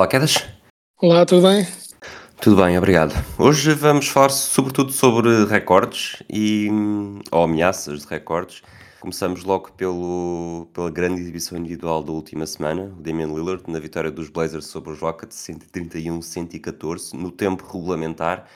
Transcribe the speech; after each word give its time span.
Olá, 0.00 0.08
Quedas. 0.08 0.48
Olá, 0.96 1.26
tudo 1.26 1.46
bem? 1.46 1.68
Tudo 2.40 2.62
bem, 2.62 2.78
obrigado. 2.78 3.12
Hoje 3.38 3.74
vamos 3.74 4.08
falar 4.08 4.30
sobretudo 4.30 4.92
sobre 4.92 5.44
recordes 5.44 6.22
e 6.26 6.70
ou 7.30 7.42
ameaças 7.42 8.00
de 8.00 8.06
recordes. 8.06 8.62
Começamos 8.98 9.44
logo 9.44 9.70
pelo, 9.72 10.70
pela 10.72 10.90
grande 10.90 11.20
exibição 11.20 11.58
individual 11.58 12.02
da 12.02 12.12
última 12.12 12.46
semana, 12.46 12.84
o 12.84 13.02
Damian 13.02 13.26
Lillard, 13.26 13.62
na 13.68 13.78
vitória 13.78 14.10
dos 14.10 14.30
Blazers 14.30 14.64
sobre 14.64 14.90
os 14.90 15.00
Rockets, 15.00 15.36
131-114, 15.36 17.12
no 17.12 17.30
tempo 17.30 17.66
regulamentar. 17.70 18.46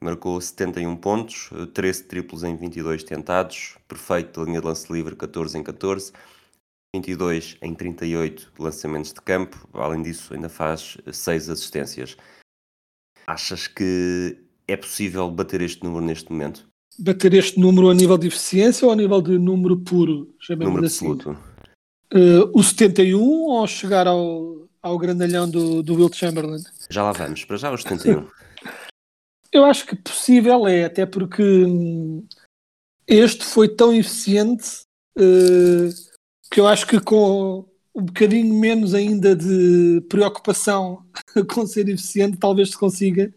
Marcou 0.00 0.40
71 0.40 0.96
pontos, 0.96 1.50
13 1.74 2.04
triplos 2.04 2.42
em 2.42 2.56
22 2.56 3.04
tentados, 3.04 3.76
perfeito 3.86 4.40
da 4.40 4.46
linha 4.46 4.62
de 4.62 4.66
lance 4.66 4.90
livre, 4.90 5.14
14 5.14 5.58
em 5.58 5.62
14. 5.62 6.10
22 6.94 7.56
em 7.62 7.74
38 7.74 8.52
lançamentos 8.58 9.12
de 9.12 9.20
campo, 9.20 9.68
além 9.72 10.02
disso, 10.02 10.34
ainda 10.34 10.48
faz 10.48 10.96
6 11.10 11.50
assistências. 11.50 12.16
Achas 13.26 13.66
que 13.66 14.38
é 14.68 14.76
possível 14.76 15.30
bater 15.30 15.60
este 15.60 15.82
número 15.84 16.04
neste 16.04 16.30
momento? 16.30 16.68
Bater 16.98 17.34
este 17.34 17.58
número 17.60 17.90
a 17.90 17.94
nível 17.94 18.16
de 18.16 18.28
eficiência 18.28 18.86
ou 18.86 18.92
a 18.92 18.96
nível 18.96 19.20
de 19.20 19.38
número 19.38 19.78
puro? 19.78 20.34
Chamemos 20.40 20.66
Número 20.68 20.86
assim. 20.86 21.10
absoluto. 21.10 21.38
Eh, 22.12 22.50
o 22.54 22.62
71 22.62 23.20
ou 23.20 23.66
chegar 23.66 24.06
ao, 24.06 24.68
ao 24.80 24.98
grandalhão 24.98 25.48
do, 25.50 25.82
do 25.82 25.94
Wilt 25.94 26.14
Chamberlain? 26.14 26.62
Já 26.88 27.02
lá 27.02 27.12
vamos, 27.12 27.44
para 27.44 27.56
já 27.56 27.72
os 27.72 27.82
71. 27.84 28.26
Eu 29.52 29.64
acho 29.64 29.86
que 29.86 29.96
possível 29.96 30.66
é, 30.66 30.84
até 30.84 31.04
porque 31.04 31.42
hum, 31.42 32.26
este 33.06 33.44
foi 33.44 33.68
tão 33.68 33.92
eficiente 33.92 34.82
eh, 35.18 35.88
que 36.50 36.60
eu 36.60 36.66
acho 36.66 36.86
que 36.86 37.00
com 37.00 37.64
um 37.94 38.02
bocadinho 38.02 38.54
menos 38.54 38.94
ainda 38.94 39.34
de 39.34 40.02
preocupação 40.08 41.04
com 41.54 41.66
ser 41.66 41.88
eficiente, 41.88 42.36
talvez 42.36 42.70
se 42.70 42.78
consiga. 42.78 43.32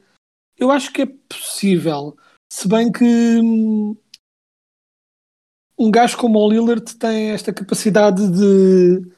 Eu 0.57 0.69
acho 0.69 0.91
que 0.91 1.03
é 1.03 1.05
possível. 1.05 2.17
Se 2.51 2.67
bem 2.67 2.91
que 2.91 3.05
hum, 3.05 3.95
um 5.77 5.89
gajo 5.89 6.17
como 6.17 6.37
o 6.39 6.49
Lillard 6.49 6.93
tem 6.97 7.31
esta 7.31 7.53
capacidade 7.53 8.27
de, 8.29 9.09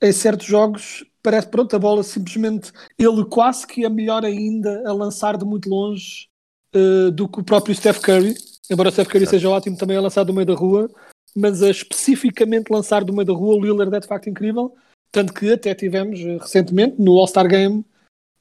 em 0.00 0.12
certos 0.12 0.46
jogos, 0.46 1.04
parece 1.20 1.48
pronto, 1.48 1.74
a 1.74 1.78
bola 1.80 2.04
simplesmente 2.04 2.70
ele 2.96 3.24
quase 3.24 3.66
que 3.66 3.84
é 3.84 3.88
melhor 3.88 4.24
ainda 4.24 4.88
a 4.88 4.92
lançar 4.92 5.36
de 5.36 5.44
muito 5.44 5.68
longe 5.68 6.28
eh, 6.72 7.10
do 7.10 7.28
que 7.28 7.40
o 7.40 7.44
próprio 7.44 7.74
Steph 7.74 7.98
Curry. 7.98 8.34
Embora 8.70 8.88
o 8.88 8.92
Steph 8.92 9.08
Curry 9.08 9.26
seja 9.26 9.48
ótimo 9.48 9.76
também 9.76 9.96
a 9.96 10.00
lançar 10.00 10.22
do 10.22 10.32
meio 10.32 10.46
da 10.46 10.54
rua, 10.54 10.88
mas 11.34 11.62
a 11.62 11.70
especificamente 11.70 12.70
lançar 12.70 13.04
do 13.04 13.12
meio 13.12 13.26
da 13.26 13.32
rua, 13.32 13.56
o 13.56 13.60
Lillard 13.60 13.94
é 13.94 14.00
de 14.00 14.06
facto 14.06 14.28
incrível. 14.28 14.74
Tanto 15.10 15.32
que 15.32 15.52
até 15.52 15.74
tivemos 15.74 16.20
eh, 16.20 16.38
recentemente 16.38 17.00
no 17.00 17.18
All-Star 17.18 17.48
Game, 17.48 17.84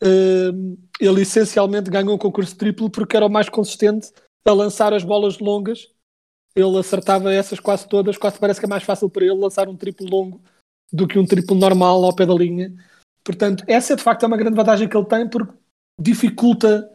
eh, 0.01 0.51
ele 0.99 1.21
essencialmente 1.21 1.89
ganhou 1.89 2.15
um 2.15 2.17
concurso 2.17 2.55
triplo 2.55 2.89
porque 2.89 3.15
era 3.15 3.25
o 3.25 3.29
mais 3.29 3.49
consistente 3.49 4.11
a 4.45 4.51
lançar 4.51 4.93
as 4.93 5.03
bolas 5.03 5.39
longas. 5.39 5.91
Ele 6.55 6.77
acertava 6.77 7.33
essas 7.33 7.59
quase 7.59 7.87
todas, 7.87 8.17
quase 8.17 8.39
parece 8.39 8.59
que 8.59 8.65
é 8.65 8.69
mais 8.69 8.83
fácil 8.83 9.09
para 9.09 9.25
ele 9.25 9.33
lançar 9.33 9.67
um 9.67 9.75
triplo 9.75 10.07
longo 10.07 10.41
do 10.91 11.07
que 11.07 11.19
um 11.19 11.25
triplo 11.25 11.55
normal 11.55 12.03
ao 12.03 12.15
pé 12.15 12.25
da 12.25 12.33
linha. 12.33 12.73
Portanto, 13.23 13.63
essa 13.67 13.93
é 13.93 13.95
de 13.95 14.03
facto 14.03 14.25
uma 14.25 14.37
grande 14.37 14.55
vantagem 14.55 14.87
que 14.87 14.95
ele 14.95 15.07
tem 15.07 15.29
porque 15.29 15.53
dificulta 15.99 16.89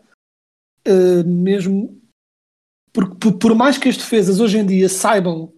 eh, 0.85 1.23
mesmo. 1.25 2.01
Porque 2.93 3.17
por, 3.17 3.39
por 3.39 3.55
mais 3.55 3.79
que 3.79 3.89
as 3.89 3.97
defesas 3.97 4.41
hoje 4.41 4.59
em 4.59 4.67
dia 4.67 4.89
saibam 4.89 5.53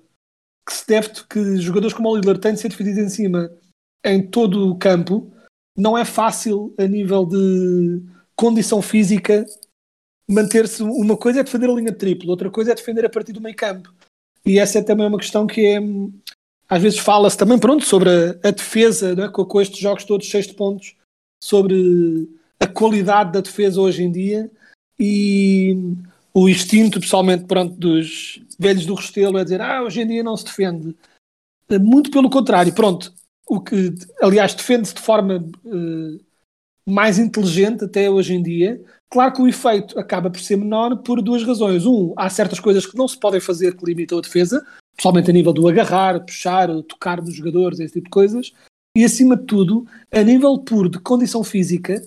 que 0.66 0.72
se 0.72 0.86
deve 0.86 1.10
que 1.28 1.56
jogadores 1.58 1.94
como 1.94 2.10
o 2.10 2.16
Lillard 2.16 2.40
têm 2.40 2.54
de 2.54 2.60
ser 2.60 2.68
defendidos 2.68 2.98
em 2.98 3.08
cima 3.08 3.50
em 4.04 4.26
todo 4.26 4.68
o 4.68 4.76
campo, 4.76 5.32
não 5.76 5.96
é 5.96 6.04
fácil 6.04 6.74
a 6.78 6.86
nível 6.86 7.24
de 7.24 8.02
condição 8.34 8.82
física 8.82 9.46
manter-se. 10.28 10.82
Uma 10.82 11.16
coisa 11.16 11.40
é 11.40 11.44
defender 11.44 11.70
a 11.70 11.74
linha 11.74 11.92
triplo, 11.92 12.30
outra 12.30 12.50
coisa 12.50 12.72
é 12.72 12.74
defender 12.74 13.04
a 13.04 13.10
partir 13.10 13.32
do 13.32 13.40
meio 13.40 13.56
campo. 13.56 13.92
E 14.44 14.58
essa 14.58 14.78
é 14.78 14.82
também 14.82 15.06
uma 15.06 15.18
questão 15.18 15.46
que 15.46 15.66
é. 15.66 15.78
Às 16.68 16.82
vezes 16.82 16.98
fala-se 16.98 17.36
também, 17.36 17.58
pronto, 17.58 17.84
sobre 17.84 18.08
a, 18.08 18.48
a 18.48 18.50
defesa, 18.50 19.12
é? 19.12 19.28
com, 19.28 19.44
com 19.44 19.60
estes 19.60 19.78
jogos 19.78 20.04
todos 20.04 20.26
de 20.26 20.54
pontos, 20.54 20.96
sobre 21.42 22.28
a 22.58 22.66
qualidade 22.66 23.32
da 23.32 23.40
defesa 23.40 23.80
hoje 23.80 24.02
em 24.02 24.10
dia 24.10 24.50
e 24.98 25.76
o 26.34 26.48
instinto, 26.48 27.00
pessoalmente, 27.00 27.44
pronto, 27.44 27.76
dos 27.76 28.40
velhos 28.58 28.86
do 28.86 28.94
Restelo 28.94 29.38
é 29.38 29.44
dizer, 29.44 29.60
ah, 29.60 29.82
hoje 29.82 30.00
em 30.00 30.06
dia 30.06 30.22
não 30.22 30.36
se 30.36 30.44
defende. 30.44 30.96
Eh, 31.68 31.78
Muito 31.78 32.10
pelo 32.10 32.30
contrário, 32.30 32.74
pronto, 32.74 33.12
o 33.46 33.60
que, 33.60 33.94
aliás, 34.20 34.54
defende-se 34.54 34.94
de 34.94 35.00
forma 35.00 35.44
eh, 35.66 36.24
mais 36.86 37.18
inteligente 37.18 37.84
até 37.84 38.08
hoje 38.10 38.34
em 38.34 38.42
dia. 38.42 38.82
Claro 39.10 39.34
que 39.34 39.42
o 39.42 39.48
efeito 39.48 39.98
acaba 39.98 40.30
por 40.30 40.40
ser 40.40 40.56
menor 40.56 40.96
por 41.02 41.20
duas 41.20 41.44
razões. 41.44 41.84
Um, 41.84 42.14
há 42.16 42.30
certas 42.30 42.58
coisas 42.58 42.86
que 42.86 42.96
não 42.96 43.06
se 43.06 43.18
podem 43.18 43.40
fazer 43.40 43.76
que 43.76 43.84
limitam 43.84 44.18
a 44.18 44.22
defesa, 44.22 44.64
pessoalmente 44.96 45.28
a 45.28 45.34
nível 45.34 45.52
do 45.52 45.68
agarrar, 45.68 46.24
puxar, 46.24 46.68
tocar 46.84 47.20
nos 47.20 47.34
jogadores, 47.34 47.78
esse 47.78 47.94
tipo 47.94 48.04
de 48.04 48.10
coisas. 48.10 48.52
E 48.96 49.04
acima 49.04 49.36
de 49.36 49.44
tudo, 49.44 49.86
a 50.10 50.22
nível 50.22 50.58
puro 50.58 50.88
de 50.88 50.98
condição 50.98 51.44
física, 51.44 52.02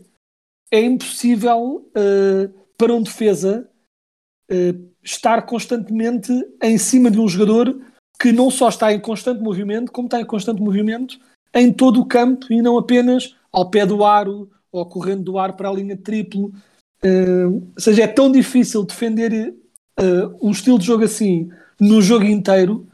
é 0.72 0.82
impossível 0.82 1.90
eh, 1.96 2.50
para 2.78 2.94
um 2.94 3.02
defesa 3.02 3.70
eh, 4.50 4.76
estar 5.04 5.44
constantemente 5.46 6.32
em 6.62 6.78
cima 6.78 7.10
de 7.10 7.20
um 7.20 7.28
jogador 7.28 7.80
que 8.20 8.32
não 8.32 8.50
só 8.50 8.70
está 8.70 8.94
em 8.94 9.00
constante 9.00 9.42
movimento, 9.42 9.92
como 9.92 10.08
está 10.08 10.20
em 10.20 10.26
constante 10.26 10.62
movimento 10.62 11.20
em 11.54 11.72
todo 11.72 12.02
o 12.02 12.06
campo 12.06 12.52
e 12.52 12.62
não 12.62 12.78
apenas 12.78 13.36
ao 13.52 13.70
pé 13.70 13.86
do 13.86 14.04
aro 14.04 14.50
ou 14.72 14.86
correndo 14.86 15.24
do 15.24 15.40
ar 15.40 15.56
para 15.56 15.70
a 15.70 15.74
linha 15.74 15.98
triplo. 15.98 16.52
Eh, 17.04 17.46
ou 17.46 17.64
seja, 17.78 18.04
é 18.04 18.08
tão 18.08 18.32
difícil 18.32 18.84
defender 18.84 19.56
eh, 19.98 20.30
um 20.42 20.52
estilo 20.52 20.78
de 20.78 20.86
jogo 20.86 21.04
assim 21.04 21.50
no 21.80 22.02
jogo 22.02 22.26
inteiro 22.26 22.88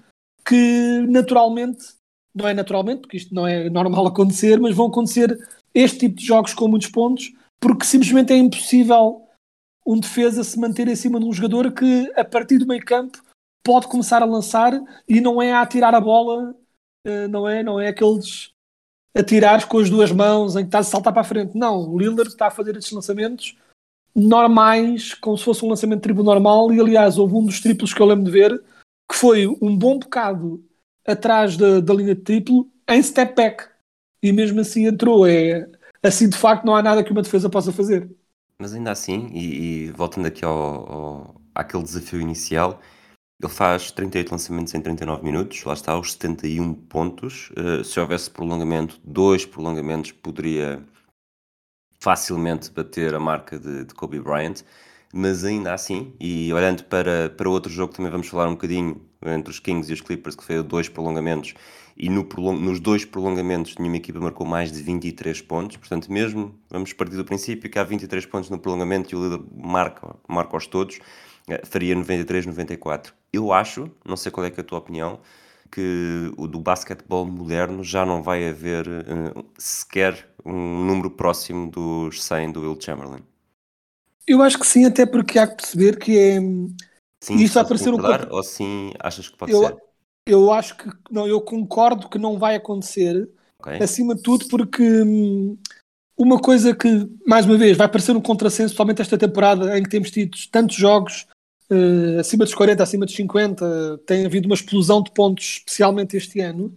que 0.45 1.06
naturalmente, 1.09 1.85
não 2.33 2.47
é 2.47 2.53
naturalmente, 2.53 3.01
porque 3.01 3.18
isto 3.18 3.33
não 3.33 3.47
é 3.47 3.69
normal 3.69 4.07
acontecer, 4.07 4.59
mas 4.59 4.75
vão 4.75 4.88
acontecer 4.88 5.38
este 5.73 6.00
tipo 6.00 6.16
de 6.18 6.25
jogos 6.25 6.53
com 6.53 6.68
muitos 6.68 6.89
pontos, 6.89 7.31
porque 7.59 7.85
simplesmente 7.85 8.33
é 8.33 8.38
impossível 8.38 9.22
um 9.86 10.00
defesa 10.00 10.44
se 10.44 10.59
manter 10.59 10.88
em 10.88 10.96
cima 10.96 11.19
de 11.19 11.25
um 11.25 11.34
jogador 11.34 11.72
que, 11.72 12.12
a 12.16 12.24
partir 12.24 12.58
do 12.58 12.68
meio 12.68 12.84
campo, 12.84 13.22
pode 13.64 13.88
começar 13.88 14.22
a 14.22 14.25
lançar 14.25 14.74
e 15.08 15.22
não 15.22 15.42
é 15.42 15.52
a 15.52 15.62
atirar 15.62 15.94
a 15.94 16.02
bola, 16.02 16.56
eh, 17.06 17.28
não 17.28 17.47
é, 17.47 17.64
não 17.64 17.80
é 17.80 17.90
aqueles 17.90 18.52
atirares 19.16 19.66
com 19.66 19.80
as 19.80 19.90
duas 19.90 20.12
mãos 20.12 20.56
em 20.56 20.59
que 20.59 20.68
estás 20.68 20.88
a 20.88 20.92
saltar 20.92 21.14
para 21.14 21.22
a 21.22 21.25
frente. 21.25 21.58
Não, 21.58 21.90
o 21.90 21.97
Lillard 21.97 22.30
está 22.30 22.47
a 22.47 22.52
fazer 22.52 22.75
estes 22.75 22.92
lançamentos 22.92 23.58
normais, 24.16 25.14
como 25.14 25.38
se 25.38 25.44
fosse 25.44 25.64
um 25.66 25.69
lançamento 25.69 26.02
triplo 26.02 26.24
normal, 26.24 26.72
e 26.74 26.80
aliás, 26.80 27.18
houve 27.18 27.36
um 27.36 27.46
dos 27.46 27.59
triplos 27.59 27.94
que 27.94 28.02
eu 28.02 28.06
lembro 28.06 28.25
de 28.25 28.31
ver, 28.31 28.62
que 29.10 29.16
foi 29.16 29.48
um 29.48 29.75
bom 29.77 29.98
bocado 30.00 30.63
atrás 31.06 31.57
da, 31.57 31.80
da 31.80 31.94
linha 31.94 32.16
de 32.16 32.22
triplo, 32.22 32.69
em 32.88 33.01
step 33.01 33.36
back. 33.36 33.69
E 34.22 34.31
mesmo 34.31 34.60
assim 34.60 34.86
entrou. 34.86 35.25
É, 35.25 35.69
assim, 36.04 36.30
de 36.30 36.38
facto, 36.38 36.66
não 36.66 36.75
há 36.75 36.81
nada 36.81 37.04
que 37.04 37.12
uma 37.12 37.22
defesa 37.22 37.50
possa 37.50 37.72
fazer. 37.72 38.10
Mas 38.62 38.75
ainda 38.75 38.92
assim, 38.92 39.28
e, 39.34 39.86
e 39.88 39.92
voltando 39.92 40.28
aqui 40.28 40.46
ao, 40.46 40.54
ao, 40.54 41.42
àquele 41.56 41.81
desafio 41.81 42.22
inicial, 42.22 42.80
ele 43.42 43.52
faz 43.52 43.90
38 43.90 44.31
lançamentos 44.31 44.72
em 44.75 44.81
39 44.81 45.24
minutos, 45.24 45.63
lá 45.63 45.74
está, 45.74 45.98
os 45.98 46.12
71 46.12 46.75
pontos. 46.75 47.50
Uh, 47.58 47.84
se 47.84 48.00
houvesse 48.00 48.30
prolongamento, 48.30 49.02
dois 49.04 49.48
prolongamentos, 49.48 50.12
poderia 50.12 50.86
facilmente 52.00 52.69
bater 52.69 53.16
a 53.16 53.19
marca 53.19 53.58
de, 53.58 53.84
de 53.84 53.96
Kobe 53.96 54.19
Bryant. 54.19 54.62
Mas 55.12 55.44
ainda 55.44 55.74
assim, 55.74 56.13
e 56.19 56.54
olhando 56.54 56.84
para, 56.84 57.31
para 57.31 57.50
outro 57.50 57.72
jogo, 57.72 57.94
também 57.94 58.12
vamos 58.12 58.28
falar 58.28 58.48
um 58.48 58.52
bocadinho 58.52 59.02
entre 59.25 59.50
os 59.50 59.60
Kings 59.60 59.90
e 59.90 59.96
os 59.96 60.02
Clippers, 60.02 60.36
que 60.36 60.44
foi 60.44 60.62
dois 60.62 60.88
prolongamentos, 60.88 61.56
e 61.95 62.09
no 62.09 62.23
nos 62.53 62.79
dois 62.79 63.05
prolongamentos 63.05 63.75
nenhuma 63.77 63.97
equipa 63.97 64.19
marcou 64.19 64.45
mais 64.45 64.71
de 64.71 64.81
23 64.81 65.41
pontos, 65.41 65.77
portanto 65.77 66.11
mesmo, 66.11 66.55
vamos 66.69 66.93
partir 66.93 67.15
do 67.15 67.25
princípio 67.25 67.69
que 67.69 67.77
há 67.77 67.83
23 67.83 68.25
pontos 68.25 68.49
no 68.49 68.57
prolongamento 68.57 69.13
e 69.13 69.17
o 69.17 69.23
líder 69.23 69.43
marca, 69.55 70.15
marca-os 70.27 70.67
todos, 70.67 70.99
eh, 71.47 71.61
faria 71.65 71.95
93, 71.95 72.45
94. 72.45 73.13
Eu 73.31 73.51
acho, 73.51 73.89
não 74.05 74.17
sei 74.17 74.31
qual 74.31 74.45
é, 74.45 74.49
é 74.49 74.61
a 74.61 74.63
tua 74.63 74.79
opinião, 74.79 75.19
que 75.71 76.31
o 76.38 76.47
do 76.47 76.59
basquetebol 76.59 77.25
moderno 77.25 77.83
já 77.83 78.05
não 78.05 78.21
vai 78.21 78.47
haver 78.47 78.88
uh, 78.88 79.45
sequer 79.57 80.29
um 80.45 80.83
número 80.83 81.09
próximo 81.09 81.71
dos 81.71 82.21
100 82.23 82.51
do 82.51 82.61
Will 82.61 82.77
Chamberlain. 82.79 83.23
Eu 84.27 84.41
acho 84.41 84.59
que 84.59 84.67
sim, 84.67 84.85
até 84.85 85.05
porque 85.05 85.39
há 85.39 85.47
que 85.47 85.55
perceber 85.55 85.97
que 85.97 86.17
é. 86.17 86.39
Sim, 87.21 87.35
Isso 87.35 87.53
vai 87.53 87.65
parecer 87.65 87.93
um 87.93 87.97
Ou 88.31 88.43
sim, 88.43 88.91
achas 88.99 89.29
que 89.29 89.38
pode 89.38 89.51
Eu, 89.51 89.61
ser? 89.61 89.77
Eu 90.27 90.51
acho 90.51 90.77
que 90.77 90.89
não, 91.09 91.27
eu 91.27 91.41
concordo 91.41 92.09
que 92.09 92.18
não 92.18 92.38
vai 92.38 92.56
acontecer, 92.56 93.29
Ok. 93.59 93.77
acima 93.79 94.15
de 94.15 94.21
tudo, 94.21 94.47
porque 94.47 94.83
hum, 94.83 95.57
uma 96.18 96.39
coisa 96.39 96.75
que, 96.75 97.09
mais 97.25 97.45
uma 97.45 97.57
vez, 97.57 97.77
vai 97.77 97.88
parecer 97.88 98.15
um 98.15 98.21
contrassenso, 98.21 98.75
somente 98.75 99.01
esta 99.01 99.18
temporada 99.18 99.77
em 99.77 99.83
que 99.83 99.89
temos 99.89 100.12
tido 100.12 100.38
tantos 100.51 100.75
jogos 100.75 101.27
eh, 101.69 102.19
acima 102.19 102.44
dos 102.44 102.53
40, 102.53 102.83
acima 102.83 103.06
dos 103.06 103.15
50, 103.15 104.00
tem 104.06 104.25
havido 104.25 104.47
uma 104.47 104.56
explosão 104.56 105.01
de 105.01 105.12
pontos, 105.12 105.45
especialmente 105.57 106.18
este 106.18 106.39
ano. 106.39 106.75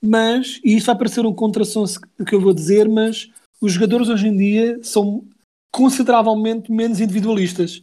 Mas, 0.00 0.60
e 0.64 0.76
isso 0.76 0.86
vai 0.86 0.96
parecer 0.96 1.26
um 1.26 1.34
contrassenso 1.34 2.00
que 2.26 2.34
eu 2.34 2.40
vou 2.40 2.54
dizer, 2.54 2.88
mas 2.88 3.30
os 3.60 3.72
jogadores 3.72 4.08
hoje 4.08 4.28
em 4.28 4.36
dia 4.36 4.78
são 4.82 5.26
consideravelmente 5.72 6.70
menos 6.70 7.00
individualistas. 7.00 7.82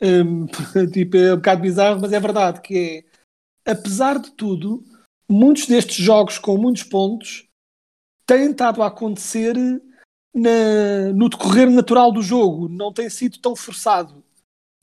Hum, 0.00 0.46
tipo, 0.92 1.16
é 1.16 1.32
um 1.32 1.36
bocado 1.36 1.62
bizarro, 1.62 2.00
mas 2.00 2.12
é 2.12 2.20
verdade 2.20 2.60
que 2.60 2.78
é, 2.78 3.09
apesar 3.64 4.18
de 4.18 4.30
tudo, 4.32 4.84
muitos 5.28 5.66
destes 5.66 5.96
jogos 5.96 6.38
com 6.38 6.56
muitos 6.56 6.82
pontos 6.82 7.46
têm 8.26 8.50
estado 8.50 8.82
a 8.82 8.86
acontecer 8.86 9.54
na- 10.34 11.12
no 11.14 11.28
decorrer 11.28 11.68
natural 11.70 12.12
do 12.12 12.22
jogo, 12.22 12.68
não 12.68 12.92
tem 12.92 13.10
sido 13.10 13.38
tão 13.38 13.56
forçado. 13.56 14.22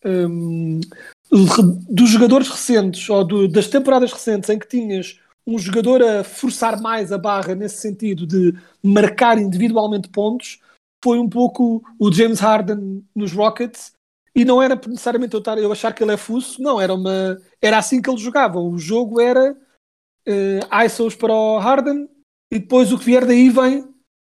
Re- 0.03 1.85
dos 1.89 2.09
jogadores 2.09 2.47
recentes, 2.47 3.09
ou 3.09 3.24
do- 3.24 3.47
das 3.47 3.68
temporadas 3.68 4.13
recentes, 4.13 4.50
em 4.50 4.57
que 4.59 4.68
tinhas 4.68 5.19
um 5.45 5.57
jogador 5.57 6.01
a 6.01 6.24
forçar 6.24 6.81
mais 6.81 7.12
a 7.12 7.18
barra 7.18 7.56
nesse 7.56 7.77
sentido 7.77 8.25
de 8.27 8.53
marcar 8.83 9.38
individualmente 9.38 10.09
pontos, 10.09 10.59
foi 11.03 11.19
um 11.19 11.29
pouco 11.29 11.83
o 12.00 12.12
James 12.12 12.39
Harden 12.39 13.03
nos 13.15 13.31
Rockets, 13.31 13.94
e 14.38 14.45
não 14.45 14.62
era 14.62 14.75
necessariamente 14.75 15.34
eu, 15.34 15.39
estar, 15.39 15.57
eu 15.57 15.72
achar 15.72 15.92
que 15.92 16.04
ele 16.04 16.13
é 16.13 16.18
fuço, 16.18 16.62
não, 16.62 16.80
era, 16.80 16.94
uma, 16.94 17.42
era 17.60 17.80
assim 17.80 18.00
que 18.00 18.07
ele 18.07 18.19
jogava. 18.19 18.60
O 18.60 18.78
jogo 18.78 19.19
era 19.19 19.57
eh, 20.28 20.60
ISOs 20.86 21.16
para 21.16 21.34
o 21.34 21.57
Harden, 21.57 22.07
e 22.54 22.60
depois 22.60 22.92
o 22.92 23.00
que 23.00 23.06
vier 23.06 23.25
daí 23.25 23.50
vem. 23.50 23.84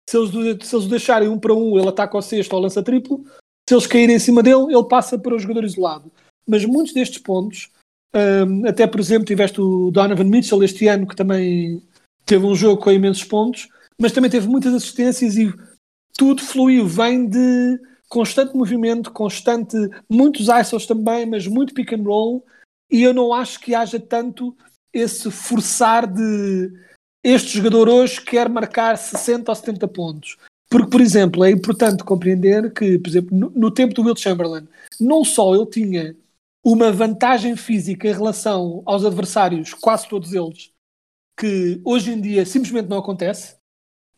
Se 0.08 0.16
eles, 0.18 0.30
se 0.66 0.74
eles 0.74 0.86
o 0.86 0.88
deixarem 0.88 1.28
um 1.28 1.38
para 1.38 1.54
um, 1.54 1.78
ele 1.78 1.88
ataca 1.88 2.18
ao 2.18 2.22
sexto 2.22 2.52
ou 2.54 2.60
lança 2.60 2.82
triplo. 2.82 3.24
Se 3.68 3.72
eles 3.72 3.86
caírem 3.86 4.16
em 4.16 4.18
cima 4.18 4.42
dele, 4.42 4.74
ele 4.74 4.88
passa 4.88 5.16
para 5.16 5.32
o 5.32 5.38
jogador 5.38 5.62
isolado. 5.62 6.10
Mas 6.44 6.64
muitos 6.64 6.92
destes 6.92 7.18
pontos, 7.18 7.70
hum, 8.12 8.66
até 8.66 8.88
por 8.88 8.98
exemplo, 8.98 9.24
tiveste 9.24 9.60
o 9.60 9.92
Donovan 9.92 10.24
Mitchell 10.24 10.64
este 10.64 10.88
ano, 10.88 11.06
que 11.06 11.14
também 11.14 11.80
teve 12.26 12.44
um 12.44 12.56
jogo 12.56 12.82
com 12.82 12.90
imensos 12.90 13.22
pontos, 13.22 13.68
mas 13.96 14.10
também 14.10 14.28
teve 14.28 14.48
muitas 14.48 14.74
assistências 14.74 15.36
e 15.36 15.54
tudo 16.18 16.42
fluiu. 16.42 16.84
Vem 16.88 17.28
de 17.28 17.78
constante 18.10 18.56
movimento, 18.56 19.12
constante, 19.12 19.76
muitos 20.10 20.48
ISOs 20.48 20.84
também, 20.84 21.24
mas 21.24 21.46
muito 21.46 21.72
pick 21.72 21.92
and 21.92 22.02
roll. 22.02 22.44
E 22.90 23.02
eu 23.02 23.14
não 23.14 23.32
acho 23.32 23.60
que 23.60 23.74
haja 23.74 24.00
tanto 24.00 24.54
esse 24.92 25.30
forçar 25.30 26.12
de 26.12 26.72
este 27.22 27.58
jogador 27.58 27.88
hoje 27.88 28.20
quer 28.20 28.48
marcar 28.48 28.98
60 28.98 29.50
ou 29.50 29.54
70 29.54 29.88
pontos. 29.88 30.36
Porque, 30.68 30.90
por 30.90 31.00
exemplo, 31.00 31.44
é 31.44 31.50
importante 31.50 32.02
compreender 32.02 32.72
que, 32.72 32.98
por 32.98 33.08
exemplo, 33.08 33.36
no, 33.36 33.50
no 33.50 33.70
tempo 33.70 33.94
do 33.94 34.02
Will 34.02 34.16
Chamberlain, 34.16 34.66
não 35.00 35.24
só 35.24 35.54
ele 35.54 35.66
tinha 35.66 36.16
uma 36.64 36.92
vantagem 36.92 37.56
física 37.56 38.08
em 38.08 38.12
relação 38.12 38.82
aos 38.84 39.04
adversários, 39.04 39.72
quase 39.72 40.08
todos 40.08 40.32
eles, 40.32 40.70
que 41.38 41.80
hoje 41.84 42.12
em 42.12 42.20
dia 42.20 42.44
simplesmente 42.44 42.88
não 42.88 42.98
acontece. 42.98 43.56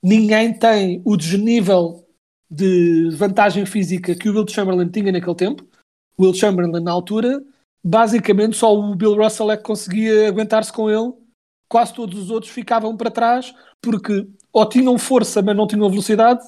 Ninguém 0.03 0.53
tem 0.53 1.01
o 1.05 1.17
desnível 1.17 2.02
de 2.53 3.09
vantagem 3.17 3.65
física 3.65 4.15
que 4.15 4.29
o 4.29 4.35
Will 4.35 4.47
Chamberlain 4.47 4.91
tinha 4.91 5.11
naquele 5.11 5.35
tempo. 5.35 5.67
O 6.19 6.25
Will 6.25 6.35
Chamberlain, 6.35 6.83
na 6.83 6.93
altura, 6.93 7.43
basicamente 7.83 8.57
só 8.57 8.77
o 8.77 8.95
Bill 8.95 9.17
Russell 9.17 9.51
é 9.51 9.57
que 9.57 9.63
conseguia 9.63 10.29
aguentar-se 10.29 10.71
com 10.71 10.91
ele. 10.91 11.15
Quase 11.67 11.95
todos 11.95 12.19
os 12.19 12.31
outros 12.31 12.53
ficavam 12.53 12.95
para 12.95 13.11
trás 13.11 13.55
porque 13.81 14.29
ou 14.53 14.69
tinham 14.69 14.99
força, 14.99 15.41
mas 15.41 15.57
não 15.57 15.67
tinham 15.67 15.89
velocidade, 15.89 16.43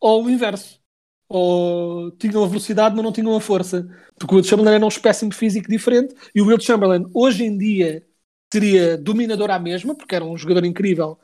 ou 0.00 0.24
o 0.24 0.30
inverso. 0.30 0.80
Ou 1.28 2.10
tinham 2.12 2.42
a 2.42 2.46
velocidade, 2.46 2.94
mas 2.94 3.04
não 3.04 3.12
tinham 3.12 3.36
a 3.36 3.40
força. 3.40 3.86
Porque 4.18 4.34
o 4.34 4.36
Will 4.36 4.44
Chamberlain 4.44 4.76
era 4.76 4.84
um 4.84 4.88
espécime 4.88 5.32
físico 5.32 5.68
diferente 5.68 6.14
e 6.34 6.40
o 6.40 6.46
Will 6.46 6.60
Chamberlain, 6.60 7.04
hoje 7.12 7.44
em 7.44 7.58
dia, 7.58 8.02
seria 8.50 8.96
dominador 8.96 9.50
à 9.50 9.58
mesma, 9.58 9.94
porque 9.94 10.14
era 10.14 10.24
um 10.24 10.38
jogador 10.38 10.64
incrível, 10.64 11.18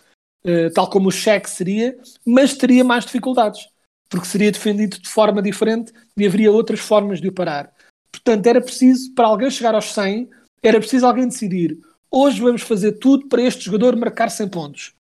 eh, 0.45 0.69
tal 0.71 0.91
como 0.91 1.09
o 1.09 1.13
Shaq 1.13 1.49
seria, 1.49 1.99
mas 2.27 2.55
teria 2.57 2.85
mais 2.85 3.07
dificuldades, 3.07 3.69
porque 4.11 4.27
seria 4.27 4.53
defendido 4.53 4.99
de 4.99 5.09
forma 5.09 5.41
diferente 5.41 5.93
e 6.17 6.27
haveria 6.27 6.53
outras 6.53 6.81
formas 6.81 7.21
de 7.21 7.29
o 7.29 7.33
parar. 7.33 7.73
Portanto, 8.13 8.47
era 8.47 8.61
preciso, 8.61 9.15
para 9.15 9.29
alguém 9.29 9.51
chegar 9.51 9.75
aos 9.75 9.95
100, 9.95 10.29
era 10.63 10.79
preciso 10.79 11.07
alguém 11.07 11.29
decidir 11.29 11.79
hoje 12.11 12.41
vamos 12.41 12.63
fazer 12.63 12.93
tudo 12.93 13.29
para 13.29 13.43
este 13.43 13.65
jogador 13.65 13.97
marcar 13.97 14.31
100 14.31 14.49
pontos. 14.49 14.95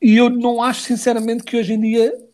E 0.00 0.16
eu 0.16 0.30
não 0.30 0.62
acho, 0.62 0.82
sinceramente, 0.82 1.42
que 1.42 1.56
hoje 1.56 1.74
em 1.74 1.80
dia 1.80 2.30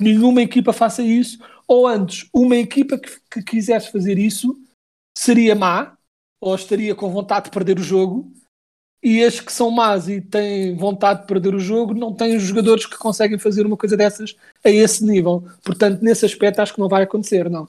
nenhuma 0.00 0.42
equipa 0.42 0.72
faça 0.72 1.02
isso, 1.02 1.38
ou 1.68 1.86
antes, 1.86 2.28
uma 2.32 2.56
equipa 2.56 2.98
que, 2.98 3.20
que 3.30 3.42
quisesse 3.42 3.92
fazer 3.92 4.18
isso 4.18 4.58
seria 5.16 5.54
má, 5.54 5.96
ou 6.40 6.54
estaria 6.54 6.94
com 6.94 7.12
vontade 7.12 7.46
de 7.46 7.50
perder 7.52 7.78
o 7.78 7.82
jogo, 7.82 8.32
e 9.04 9.22
as 9.22 9.38
que 9.38 9.52
são 9.52 9.70
más 9.70 10.08
e 10.08 10.20
têm 10.20 10.74
vontade 10.74 11.20
de 11.20 11.26
perder 11.26 11.54
o 11.54 11.60
jogo 11.60 11.92
não 11.92 12.14
têm 12.14 12.36
os 12.36 12.42
jogadores 12.42 12.86
que 12.86 12.96
conseguem 12.96 13.38
fazer 13.38 13.66
uma 13.66 13.76
coisa 13.76 13.96
dessas 13.96 14.34
a 14.64 14.70
esse 14.70 15.04
nível. 15.04 15.44
Portanto, 15.62 16.00
nesse 16.00 16.24
aspecto, 16.24 16.60
acho 16.60 16.72
que 16.72 16.80
não 16.80 16.88
vai 16.88 17.02
acontecer, 17.02 17.50
não. 17.50 17.68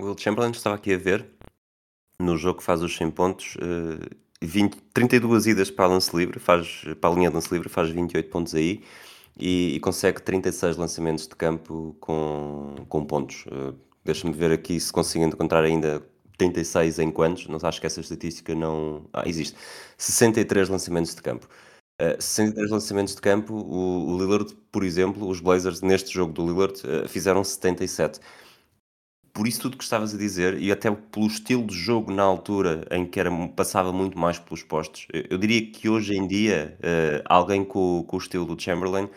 Will 0.00 0.16
Chamberlain 0.18 0.52
estava 0.52 0.74
aqui 0.74 0.94
a 0.94 0.98
ver 0.98 1.26
no 2.18 2.36
jogo 2.38 2.58
que 2.58 2.64
faz 2.64 2.82
os 2.82 2.96
100 2.96 3.10
pontos, 3.10 3.56
eh, 3.60 4.16
20, 4.40 4.76
32 4.94 5.46
idas 5.46 5.70
para 5.70 5.84
a 5.84 5.88
lance 5.88 6.16
livre, 6.16 6.40
faz, 6.40 6.82
para 7.00 7.10
a 7.10 7.14
linha 7.14 7.28
de 7.28 7.34
lance 7.34 7.52
livre, 7.52 7.68
faz 7.68 7.90
28 7.90 8.30
pontos 8.30 8.54
aí 8.54 8.82
e, 9.38 9.74
e 9.74 9.80
consegue 9.80 10.22
36 10.22 10.76
lançamentos 10.78 11.26
de 11.28 11.36
campo 11.36 11.94
com, 12.00 12.74
com 12.88 13.04
pontos. 13.04 13.44
Eh, 13.50 13.74
Deixa-me 14.04 14.34
ver 14.34 14.52
aqui 14.52 14.78
se 14.78 14.92
consigo 14.92 15.24
encontrar 15.24 15.64
ainda 15.64 16.02
36 16.36 16.98
em 16.98 17.10
quantos, 17.10 17.46
não 17.46 17.58
acho 17.62 17.80
que 17.80 17.86
essa 17.86 18.00
estatística 18.00 18.54
não. 18.54 19.06
Ah, 19.12 19.22
existe. 19.26 19.56
63 19.98 20.68
lançamentos 20.68 21.14
de 21.14 21.22
campo. 21.22 21.48
Uh, 22.00 22.20
63 22.20 22.70
lançamentos 22.70 23.14
de 23.14 23.20
campo, 23.20 23.54
o, 23.54 24.14
o 24.14 24.18
Lillard, 24.18 24.52
por 24.72 24.82
exemplo, 24.82 25.28
os 25.28 25.40
Blazers 25.40 25.80
neste 25.80 26.12
jogo 26.12 26.32
do 26.32 26.44
Lillard 26.44 26.74
uh, 26.80 27.08
fizeram 27.08 27.44
77 27.44 28.20
por 29.34 29.48
isso 29.48 29.60
tudo 29.62 29.76
que 29.76 29.82
estavas 29.84 30.14
a 30.14 30.18
dizer, 30.18 30.56
e 30.62 30.70
até 30.70 30.90
pelo 30.92 31.26
estilo 31.26 31.66
de 31.66 31.74
jogo 31.74 32.12
na 32.12 32.22
altura 32.22 32.86
em 32.90 33.04
que 33.04 33.18
era, 33.18 33.30
passava 33.48 33.92
muito 33.92 34.16
mais 34.18 34.38
pelos 34.38 34.62
postos, 34.62 35.06
eu, 35.12 35.24
eu 35.30 35.38
diria 35.38 35.70
que 35.72 35.88
hoje 35.88 36.16
em 36.16 36.26
dia, 36.26 36.78
uh, 36.80 37.22
alguém 37.26 37.64
com, 37.64 38.04
com 38.06 38.16
o 38.16 38.18
estilo 38.20 38.44
do 38.46 38.60
Chamberlain, 38.60 39.10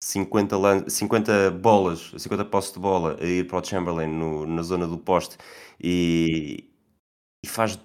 50, 0.00 0.56
lan 0.58 0.84
50 0.88 1.50
bolas, 1.52 2.12
50 2.18 2.44
postos 2.46 2.74
de 2.74 2.80
bola 2.80 3.16
a 3.20 3.24
ir 3.24 3.46
para 3.46 3.58
o 3.60 3.64
Chamberlain 3.64 4.08
no, 4.08 4.46
na 4.46 4.62
zona 4.62 4.86
do 4.86 4.98
poste 4.98 5.36
e, 5.80 6.69
e 7.44 7.48
faz. 7.48 7.78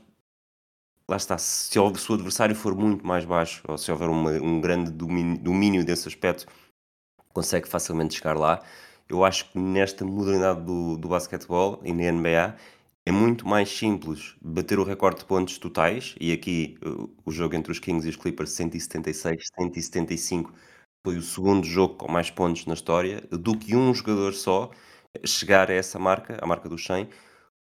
Lá 1.08 1.18
está, 1.18 1.38
se, 1.38 1.78
o, 1.78 1.96
se 1.96 2.12
o 2.12 2.16
adversário 2.16 2.56
for 2.56 2.76
muito 2.76 3.06
mais 3.06 3.26
baixo, 3.26 3.62
ou 3.68 3.78
se 3.78 3.92
houver 3.92 4.10
uma, 4.10 4.32
um 4.32 4.60
grande 4.60 4.90
domínio, 4.90 5.38
domínio 5.38 5.86
desse 5.86 6.08
aspecto, 6.08 6.48
consegue 7.32 7.68
facilmente 7.68 8.16
chegar 8.16 8.36
lá 8.36 8.64
eu 9.10 9.24
acho 9.24 9.52
que 9.52 9.58
nesta 9.60 10.04
modernidade 10.04 10.62
do, 10.64 10.98
do 10.98 11.08
basquetebol 11.08 11.80
e 11.84 11.94
na 11.94 12.12
NBA 12.12 12.56
é 13.06 13.12
muito 13.12 13.48
mais 13.48 13.70
simples 13.70 14.36
bater 14.42 14.80
o 14.80 14.84
recorde 14.84 15.20
de 15.20 15.26
pontos 15.26 15.58
totais, 15.60 16.16
e 16.20 16.32
aqui 16.32 16.78
uh, 16.84 17.10
o 17.24 17.32
jogo 17.32 17.56
entre 17.56 17.72
os 17.72 17.78
Kings 17.80 18.08
e 18.08 18.10
os 18.10 18.16
Clippers, 18.16 18.50
176, 18.52 19.50
175, 19.56 20.52
foi 21.06 21.18
o 21.18 21.22
segundo 21.22 21.66
jogo 21.68 21.96
com 21.96 22.12
mais 22.12 22.32
pontos 22.32 22.66
na 22.66 22.74
história, 22.74 23.22
do 23.30 23.56
que 23.58 23.76
um 23.76 23.94
jogador 23.94 24.34
só 24.34 24.72
chegar 25.24 25.70
a 25.70 25.74
essa 25.74 26.00
marca, 26.00 26.40
a 26.42 26.48
marca 26.48 26.68
dos 26.68 26.84
100, 26.84 27.08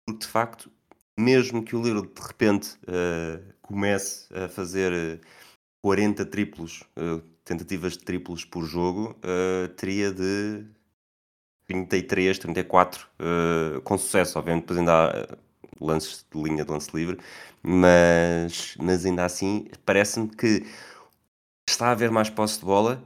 porque 0.06 0.20
de 0.20 0.26
facto, 0.26 0.70
mesmo 1.16 1.64
que 1.64 1.76
o 1.76 1.82
Lillard 1.82 2.08
de 2.08 2.20
repente 2.20 2.76
uh, 2.82 3.54
comece 3.62 4.26
a 4.34 4.48
fazer 4.48 5.20
40 5.82 6.24
triplos, 6.26 6.82
uh, 6.96 7.20
tentativas 7.44 7.92
de 7.92 8.04
triplos 8.04 8.44
por 8.44 8.64
jogo, 8.64 9.16
teria 9.76 10.10
de 10.10 10.66
33, 11.66 12.38
34, 12.38 13.06
uh, 13.18 13.80
com 13.82 13.96
sucesso, 13.96 14.38
obviamente, 14.38 14.62
depois 14.62 14.78
ainda 14.78 14.92
há 14.92 15.16
eh, 15.16 15.28
lances 15.80 16.24
de 16.30 16.42
linha 16.42 16.64
de 16.64 16.70
lance 16.70 16.90
livre, 16.94 17.18
mas, 17.62 18.76
mas 18.78 19.06
ainda 19.06 19.24
assim 19.24 19.66
parece-me 19.84 20.28
que 20.28 20.64
está 21.68 21.88
a 21.88 21.90
haver 21.92 22.10
mais 22.10 22.28
posse 22.28 22.58
de 22.58 22.66
bola, 22.66 23.02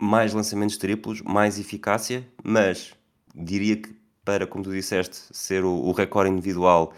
mais 0.00 0.32
lançamentos 0.32 0.76
triplos, 0.76 1.20
mais 1.22 1.58
eficácia, 1.58 2.26
mas 2.44 2.94
diria 3.34 3.76
que 3.76 3.94
para, 4.24 4.46
como 4.46 4.62
tu 4.64 4.72
disseste, 4.72 5.16
ser 5.32 5.64
o, 5.64 5.70
o 5.70 5.92
recorde 5.92 6.30
individual 6.30 6.92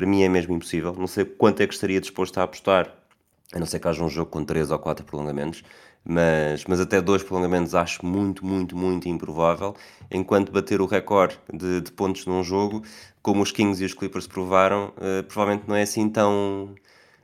para 0.00 0.06
mim 0.06 0.22
é 0.22 0.30
mesmo 0.30 0.54
impossível. 0.54 0.94
Não 0.94 1.06
sei 1.06 1.26
quanto 1.26 1.60
é 1.60 1.66
que 1.66 1.74
estaria 1.74 2.00
disposto 2.00 2.38
a 2.38 2.44
apostar, 2.44 2.90
a 3.52 3.58
não 3.58 3.66
ser 3.66 3.78
que 3.78 3.86
haja 3.86 4.02
um 4.02 4.08
jogo 4.08 4.30
com 4.30 4.42
3 4.42 4.70
ou 4.70 4.78
4 4.78 5.04
prolongamentos, 5.04 5.62
mas, 6.02 6.64
mas 6.64 6.80
até 6.80 7.02
dois 7.02 7.22
prolongamentos 7.22 7.74
acho 7.74 8.06
muito, 8.06 8.42
muito, 8.42 8.74
muito 8.74 9.10
improvável. 9.10 9.76
Enquanto 10.10 10.50
bater 10.50 10.80
o 10.80 10.86
recorde 10.86 11.38
de, 11.52 11.82
de 11.82 11.92
pontos 11.92 12.24
num 12.24 12.42
jogo, 12.42 12.82
como 13.20 13.42
os 13.42 13.52
Kings 13.52 13.82
e 13.82 13.84
os 13.84 13.92
Clippers 13.92 14.26
provaram, 14.26 14.94
uh, 14.96 15.22
provavelmente 15.24 15.68
não 15.68 15.76
é 15.76 15.82
assim 15.82 16.08
tão 16.08 16.74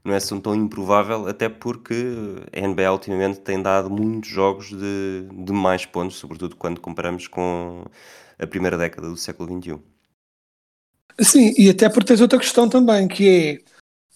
não 0.05 0.13
é 0.13 0.19
assim 0.19 0.39
tão 0.39 0.55
improvável, 0.55 1.27
até 1.27 1.49
porque 1.49 1.95
a 2.55 2.61
NBA 2.69 2.93
ultimamente 2.93 3.41
tem 3.41 3.63
dado 3.63 3.89
muitos 3.89 4.29
jogos 4.29 4.69
de, 4.69 5.27
de 5.33 5.53
mais 5.53 5.87
pontos, 5.87 6.17
sobretudo 6.19 6.57
quando 6.57 6.79
comparamos 6.79 7.27
com 7.27 7.85
a 8.39 8.47
primeira 8.47 8.77
década 8.77 9.09
do 9.09 9.17
século 9.17 9.49
XXI. 9.63 9.96
Sim, 11.21 11.55
e 11.57 11.71
até 11.71 11.89
porque 11.89 12.09
tens 12.09 12.21
outra 12.21 12.39
questão 12.39 12.69
também, 12.69 13.09
que 13.09 13.63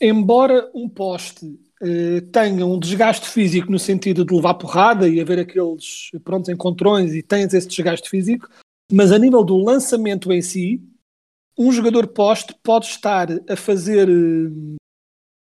é, 0.01 0.07
embora 0.07 0.71
um 0.75 0.89
poste 0.89 1.59
eh, 1.83 2.21
tenha 2.33 2.67
um 2.67 2.79
desgaste 2.79 3.27
físico 3.27 3.71
no 3.73 3.79
sentido 3.79 4.25
de 4.25 4.35
levar 4.35 4.55
porrada 4.55 5.09
e 5.09 5.19
haver 5.19 5.39
aqueles 5.39 6.11
prontos 6.23 6.51
encontrões 6.51 7.15
e 7.15 7.23
tens 7.23 7.55
esse 7.55 7.69
desgaste 7.69 8.09
físico, 8.09 8.49
mas 8.93 9.11
a 9.13 9.19
nível 9.19 9.43
do 9.43 9.57
lançamento 9.57 10.31
em 10.31 10.43
si, 10.43 10.83
um 11.59 11.73
jogador 11.73 12.07
poste 12.09 12.55
pode 12.63 12.87
estar 12.87 13.29
a 13.49 13.57
fazer 13.57 14.09
eh, 14.09 14.77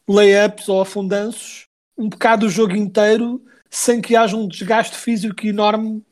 layups 0.07 0.69
ou 0.69 0.81
afundanços 0.81 1.69
um 1.99 2.09
bocado 2.09 2.47
o 2.47 2.51
jogo 2.51 2.77
inteiro 2.77 3.45
sem 3.69 4.01
que 4.01 4.15
haja 4.15 4.37
um 4.37 4.47
desgaste 4.47 4.97
físico 4.97 5.45
enorme 5.45 6.03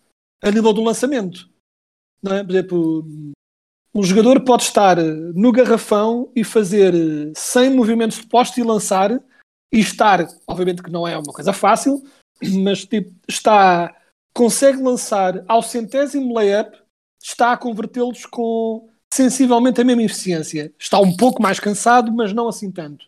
a 0.43 0.51
nível 0.51 0.73
do 0.73 0.83
lançamento. 0.83 1.49
Não 2.23 2.35
é? 2.35 2.43
Por 2.43 2.51
exemplo, 2.51 3.07
um 3.97 4.03
jogador 4.03 4.41
pode 4.43 4.65
estar 4.65 4.97
no 4.99 5.51
garrafão 5.51 6.31
e 6.37 6.45
fazer 6.45 6.93
100 7.35 7.71
movimentos 7.71 8.19
de 8.19 8.27
poste 8.27 8.61
e 8.61 8.63
lançar 8.63 9.11
e 9.73 9.81
estar, 9.81 10.29
obviamente 10.47 10.83
que 10.83 10.91
não 10.91 11.09
é 11.09 11.17
uma 11.17 11.33
coisa 11.33 11.51
fácil, 11.51 12.03
mas 12.63 12.85
tipo, 12.85 13.11
está 13.27 13.97
consegue 14.35 14.83
lançar 14.83 15.43
ao 15.49 15.63
centésimo 15.63 16.35
layup, 16.35 16.77
está 17.23 17.53
a 17.53 17.57
convertê-los 17.57 18.27
com 18.27 18.87
sensivelmente 19.13 19.81
a 19.81 19.85
mesma 19.85 20.03
eficiência. 20.03 20.75
Está 20.79 21.01
um 21.01 21.17
pouco 21.17 21.43
mais 21.43 21.59
cansado, 21.59 22.13
mas 22.13 22.35
não 22.35 22.49
assim 22.49 22.71
tanto. 22.71 23.07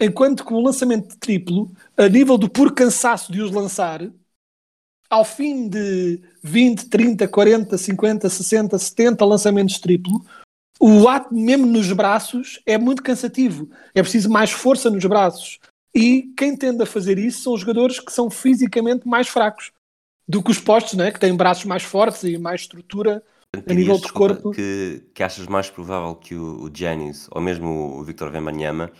Enquanto 0.00 0.46
que 0.46 0.54
o 0.54 0.60
lançamento 0.60 1.08
de 1.08 1.16
triplo, 1.18 1.68
a 1.96 2.08
nível 2.08 2.38
do 2.38 2.48
puro 2.48 2.72
cansaço 2.72 3.32
de 3.32 3.42
os 3.42 3.50
lançar, 3.50 4.08
ao 5.12 5.26
fim 5.26 5.68
de 5.68 6.22
20, 6.42 6.88
30, 6.88 7.28
40, 7.28 7.76
50, 7.76 8.30
60, 8.30 8.78
70 8.78 9.24
lançamentos 9.26 9.78
triplo, 9.78 10.24
o 10.80 11.06
ato 11.06 11.34
mesmo 11.34 11.66
nos 11.66 11.92
braços 11.92 12.62
é 12.64 12.78
muito 12.78 13.02
cansativo. 13.02 13.68
É 13.94 14.00
preciso 14.00 14.30
mais 14.30 14.50
força 14.50 14.88
nos 14.88 15.04
braços. 15.04 15.60
E 15.94 16.32
quem 16.34 16.56
tende 16.56 16.82
a 16.82 16.86
fazer 16.86 17.18
isso 17.18 17.42
são 17.42 17.52
os 17.52 17.60
jogadores 17.60 18.00
que 18.00 18.10
são 18.10 18.30
fisicamente 18.30 19.06
mais 19.06 19.28
fracos 19.28 19.70
do 20.26 20.42
que 20.42 20.50
os 20.50 20.58
postos, 20.58 20.94
né? 20.94 21.12
que 21.12 21.20
têm 21.20 21.36
braços 21.36 21.66
mais 21.66 21.82
fortes 21.82 22.24
e 22.24 22.38
mais 22.38 22.62
estrutura 22.62 23.22
a 23.54 23.74
nível 23.74 23.98
de 23.98 24.10
corpo. 24.10 24.52
Que, 24.52 25.04
que 25.12 25.22
achas 25.22 25.46
mais 25.46 25.68
provável 25.68 26.14
que 26.14 26.34
o, 26.34 26.62
o 26.62 26.70
Giannis 26.74 27.28
ou 27.30 27.42
mesmo 27.42 27.98
o 27.98 28.02
Victor 28.02 28.32
Wembanyama 28.32 28.90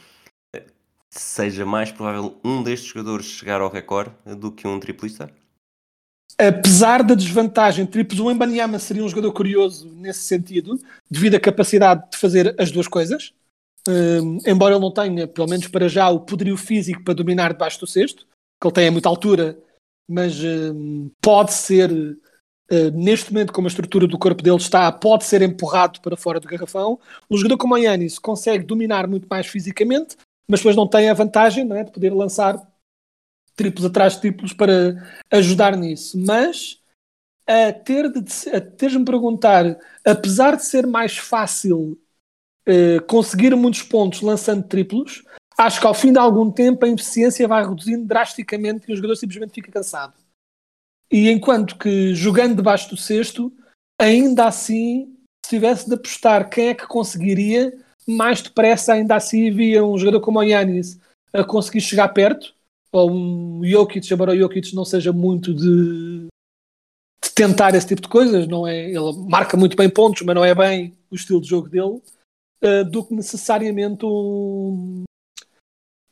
seja 1.09 1.65
mais 1.65 1.91
provável 1.91 2.39
um 2.45 2.63
destes 2.63 2.91
jogadores 2.91 3.25
chegar 3.25 3.63
ao 3.63 3.71
recorde 3.71 4.15
do 4.37 4.53
que 4.53 4.69
um 4.69 4.79
triplista? 4.79 5.33
Apesar 6.39 7.03
da 7.03 7.15
desvantagem, 7.15 7.87
triplos, 7.87 8.21
o 8.21 8.31
Embanyama 8.31 8.79
seria 8.79 9.05
um 9.05 9.09
jogador 9.09 9.33
curioso 9.33 9.89
nesse 9.95 10.21
sentido, 10.21 10.79
devido 11.11 11.35
à 11.35 11.41
capacidade 11.41 12.11
de 12.11 12.17
fazer 12.17 12.55
as 12.59 12.71
duas 12.71 12.89
coisas. 12.89 13.33
Um, 13.89 14.39
embora 14.47 14.75
ele 14.75 14.81
não 14.81 14.93
tenha, 14.93 15.27
pelo 15.27 15.49
menos 15.49 15.67
para 15.69 15.89
já, 15.89 16.09
o 16.09 16.21
poderio 16.21 16.57
físico 16.57 17.03
para 17.03 17.15
dominar 17.15 17.53
debaixo 17.53 17.81
do 17.81 17.87
cesto, 17.87 18.27
que 18.61 18.67
ele 18.67 18.75
tem 18.75 18.89
a 18.89 18.93
muita 18.93 19.09
altura, 19.09 19.59
mas 20.09 20.39
um, 20.43 21.11
pode 21.21 21.53
ser, 21.53 21.91
uh, 21.91 22.91
neste 22.95 23.33
momento, 23.33 23.53
como 23.53 23.67
a 23.67 23.71
estrutura 23.71 24.07
do 24.07 24.19
corpo 24.19 24.43
dele 24.43 24.57
está, 24.57 24.91
pode 24.93 25.25
ser 25.25 25.43
empurrado 25.43 26.01
para 26.01 26.17
fora 26.17 26.39
do 26.39 26.49
garrafão. 26.49 26.99
Um 27.31 27.37
jogador 27.37 27.57
como 27.57 27.75
o 27.75 27.79
Yannis 27.79 28.19
consegue 28.19 28.65
dominar 28.65 29.09
muito 29.09 29.27
mais 29.29 29.47
fisicamente, 29.47 30.17
mas 30.49 30.61
depois 30.61 30.77
não 30.77 30.87
tem 30.87 31.11
a 31.11 31.15
vantagem 31.15 31.65
não 31.65 31.77
é, 31.77 31.85
de 31.85 31.91
poder 31.91 32.11
lançar 32.11 32.61
triplos 33.55 33.85
atrás 33.85 34.15
de 34.15 34.21
triplos 34.21 34.53
para 34.53 34.97
ajudar 35.31 35.77
nisso. 35.77 36.19
Mas 36.19 36.81
a 37.47 37.73
ter 37.73 38.11
de 38.11 38.21
a 38.51 38.61
teres-me 38.61 39.05
perguntar, 39.05 39.79
apesar 40.05 40.57
de 40.57 40.65
ser 40.65 40.87
mais 40.87 41.17
fácil 41.19 41.99
uh, 42.69 43.03
conseguir 43.07 43.55
muitos 43.57 43.83
pontos 43.83 44.21
lançando 44.21 44.67
triplos, 44.67 45.25
acho 45.59 45.81
que 45.81 45.87
ao 45.87 45.95
fim 45.95 46.13
de 46.13 46.19
algum 46.19 46.51
tempo 46.51 46.85
a 46.85 46.89
eficiência 46.89 47.49
vai 47.49 47.67
reduzindo 47.67 48.05
drasticamente 48.07 48.87
e 48.89 48.93
o 48.93 48.97
jogador 48.97 49.17
simplesmente 49.17 49.55
fica 49.55 49.73
cansado. 49.73 50.15
E 51.11 51.29
enquanto 51.31 51.77
que 51.77 52.15
jogando 52.15 52.57
debaixo 52.57 52.89
do 52.89 52.97
cesto, 52.97 53.53
ainda 54.01 54.47
assim, 54.47 55.15
se 55.45 55.51
tivesse 55.51 55.87
de 55.87 55.95
apostar 55.95 56.49
quem 56.49 56.69
é 56.69 56.75
que 56.75 56.87
conseguiria, 56.87 57.77
mais 58.07 58.41
depressa 58.41 58.95
ainda 58.95 59.17
assim 59.17 59.51
via 59.51 59.85
um 59.85 59.99
jogador 59.99 60.21
como 60.21 60.39
o 60.39 60.43
Yannis 60.43 60.99
a 61.33 61.45
conseguir 61.45 61.81
chegar 61.81 62.09
perto, 62.09 62.55
ou 62.93 63.11
um 63.11 63.65
Jokic, 63.65 64.13
embora 64.13 64.33
o 64.33 64.39
Jokic 64.39 64.75
não 64.75 64.85
seja 64.85 65.13
muito 65.13 65.55
de, 65.55 66.27
de, 67.25 67.31
tentar 67.35 67.75
esse 67.75 67.87
tipo 67.87 68.03
de 68.03 68.09
coisas, 68.09 68.47
não 68.47 68.67
é, 68.67 68.91
ele 68.91 69.13
marca 69.29 69.57
muito 69.57 69.77
bem 69.77 69.89
pontos, 69.89 70.23
mas 70.23 70.35
não 70.35 70.45
é 70.45 70.55
bem 70.55 70.95
o 71.11 71.15
estilo 71.15 71.41
de 71.41 71.49
jogo 71.49 71.69
dele, 71.71 72.03
uh, 72.63 72.85
do 72.91 73.05
que 73.05 73.15
necessariamente 73.15 74.05
um, 74.05 75.05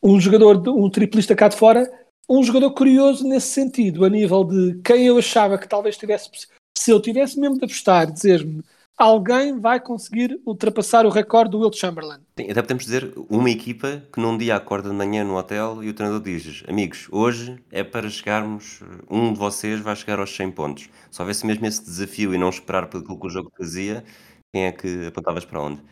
um 0.02 0.18
jogador, 0.18 0.66
um 0.70 0.88
triplista 0.88 1.36
cá 1.36 1.48
de 1.48 1.56
fora, 1.56 1.88
um 2.28 2.42
jogador 2.42 2.72
curioso 2.72 3.28
nesse 3.28 3.48
sentido, 3.48 4.04
a 4.04 4.08
nível 4.08 4.42
de 4.44 4.80
quem 4.82 5.06
eu 5.06 5.18
achava 5.18 5.58
que 5.58 5.68
talvez 5.68 5.98
tivesse, 5.98 6.30
se 6.78 6.90
eu 6.90 7.00
tivesse 7.00 7.38
mesmo 7.38 7.58
de 7.58 7.64
apostar, 7.64 8.10
dizer-me 8.10 8.64
alguém 9.00 9.58
vai 9.58 9.80
conseguir 9.80 10.38
ultrapassar 10.44 11.06
o 11.06 11.08
recorde 11.08 11.52
do 11.52 11.60
Will 11.60 11.72
Chamberlain. 11.72 12.20
Sim, 12.38 12.50
até 12.50 12.60
podemos 12.60 12.84
dizer 12.84 13.12
uma 13.30 13.50
equipa 13.50 14.02
que 14.12 14.20
num 14.20 14.36
dia 14.36 14.56
acorda 14.56 14.90
de 14.90 14.94
manhã 14.94 15.24
no 15.24 15.36
hotel 15.36 15.82
e 15.82 15.88
o 15.88 15.94
treinador 15.94 16.22
diz: 16.22 16.62
Amigos, 16.68 17.08
hoje 17.10 17.58
é 17.70 17.82
para 17.82 18.10
chegarmos, 18.10 18.80
um 19.10 19.32
de 19.32 19.38
vocês 19.38 19.80
vai 19.80 19.96
chegar 19.96 20.18
aos 20.18 20.34
100 20.36 20.52
pontos. 20.52 20.90
Se 21.10 21.20
houvesse 21.20 21.46
mesmo 21.46 21.66
esse 21.66 21.82
desafio 21.82 22.34
e 22.34 22.38
não 22.38 22.50
esperar 22.50 22.88
pelo 22.88 23.02
que 23.02 23.26
o 23.26 23.30
jogo 23.30 23.50
fazia, 23.56 24.04
quem 24.52 24.66
é 24.66 24.72
que 24.72 25.06
apontavas 25.06 25.46
para 25.46 25.62
onde? 25.62 25.82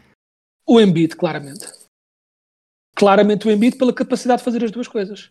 O 0.66 0.78
Embiid, 0.78 1.16
claramente. 1.16 1.66
Claramente 2.94 3.48
o 3.48 3.50
Embiid 3.50 3.78
pela 3.78 3.92
capacidade 3.92 4.40
de 4.40 4.44
fazer 4.44 4.62
as 4.62 4.70
duas 4.70 4.86
coisas. 4.86 5.30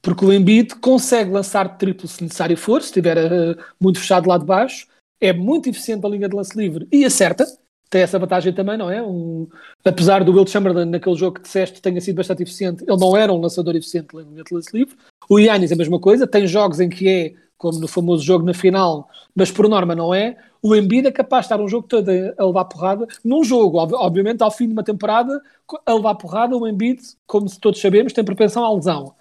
Porque 0.00 0.24
o 0.24 0.32
Embiid 0.32 0.76
consegue 0.76 1.30
lançar 1.32 1.76
triplo 1.76 2.06
se 2.06 2.22
necessário 2.22 2.56
for, 2.56 2.80
se 2.80 2.88
estiver 2.88 3.16
uh, 3.18 3.64
muito 3.80 3.98
fechado 3.98 4.28
lá 4.28 4.38
de 4.38 4.44
baixo, 4.44 4.86
é 5.20 5.32
muito 5.32 5.68
eficiente 5.68 6.04
a 6.06 6.08
linha 6.08 6.28
de 6.28 6.36
lance 6.36 6.56
livre 6.56 6.86
e 6.92 7.04
acerta. 7.04 7.46
Tem 7.90 8.02
essa 8.02 8.18
vantagem 8.18 8.52
também, 8.52 8.76
não 8.76 8.90
é? 8.90 9.02
Um, 9.02 9.48
apesar 9.84 10.22
do 10.22 10.32
Will 10.32 10.46
Chamberlain, 10.46 10.84
naquele 10.84 11.16
jogo 11.16 11.36
que 11.36 11.42
disseste, 11.42 11.80
tenha 11.80 12.00
sido 12.00 12.16
bastante 12.16 12.42
eficiente, 12.42 12.84
ele 12.86 12.98
não 12.98 13.16
era 13.16 13.32
um 13.32 13.40
lançador 13.40 13.74
eficiente 13.74 14.14
na 14.14 14.22
linha 14.22 14.44
de 14.44 14.54
lance 14.54 14.76
livre. 14.76 14.94
O 15.28 15.38
Yannis 15.38 15.72
a 15.72 15.76
mesma 15.76 15.98
coisa, 15.98 16.26
tem 16.26 16.46
jogos 16.46 16.80
em 16.80 16.88
que 16.88 17.08
é, 17.08 17.34
como 17.56 17.78
no 17.78 17.88
famoso 17.88 18.22
jogo 18.22 18.44
na 18.44 18.52
final, 18.52 19.08
mas 19.34 19.50
por 19.50 19.68
norma 19.68 19.94
não 19.94 20.12
é. 20.12 20.36
O 20.60 20.74
Embiid 20.74 21.06
é 21.06 21.12
capaz 21.12 21.42
de 21.42 21.46
estar 21.46 21.62
um 21.62 21.68
jogo 21.68 21.86
todo 21.86 22.10
a 22.10 22.44
levar 22.44 22.64
porrada. 22.66 23.06
Num 23.24 23.42
jogo, 23.42 23.78
obviamente, 23.78 24.42
ao 24.42 24.50
fim 24.50 24.66
de 24.66 24.72
uma 24.72 24.84
temporada, 24.84 25.40
a 25.86 25.94
levar 25.94 26.14
porrada, 26.16 26.56
o 26.56 26.68
Embiid, 26.68 27.00
como 27.26 27.46
todos 27.58 27.80
sabemos, 27.80 28.12
tem 28.12 28.24
propensão 28.24 28.64
à 28.64 28.72
lesão. 28.74 29.14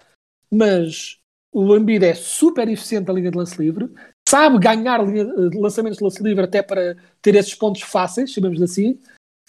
Mas 0.52 1.20
o 1.54 1.76
Embiid 1.76 2.06
é 2.06 2.14
super 2.14 2.68
eficiente 2.68 3.08
na 3.08 3.14
linha 3.14 3.32
de 3.32 3.38
lance 3.38 3.58
livre, 3.62 3.90
sabe 4.28 4.60
ganhar 4.60 5.00
lançamentos 5.56 6.00
de 6.00 6.04
lance 6.04 6.22
livre 6.22 6.44
até 6.44 6.62
para 6.62 6.98
ter 7.22 7.36
esses 7.36 7.56
pontos 7.56 7.82
fáceis, 7.82 8.32
chamemos 8.32 8.62
assim, 8.62 9.00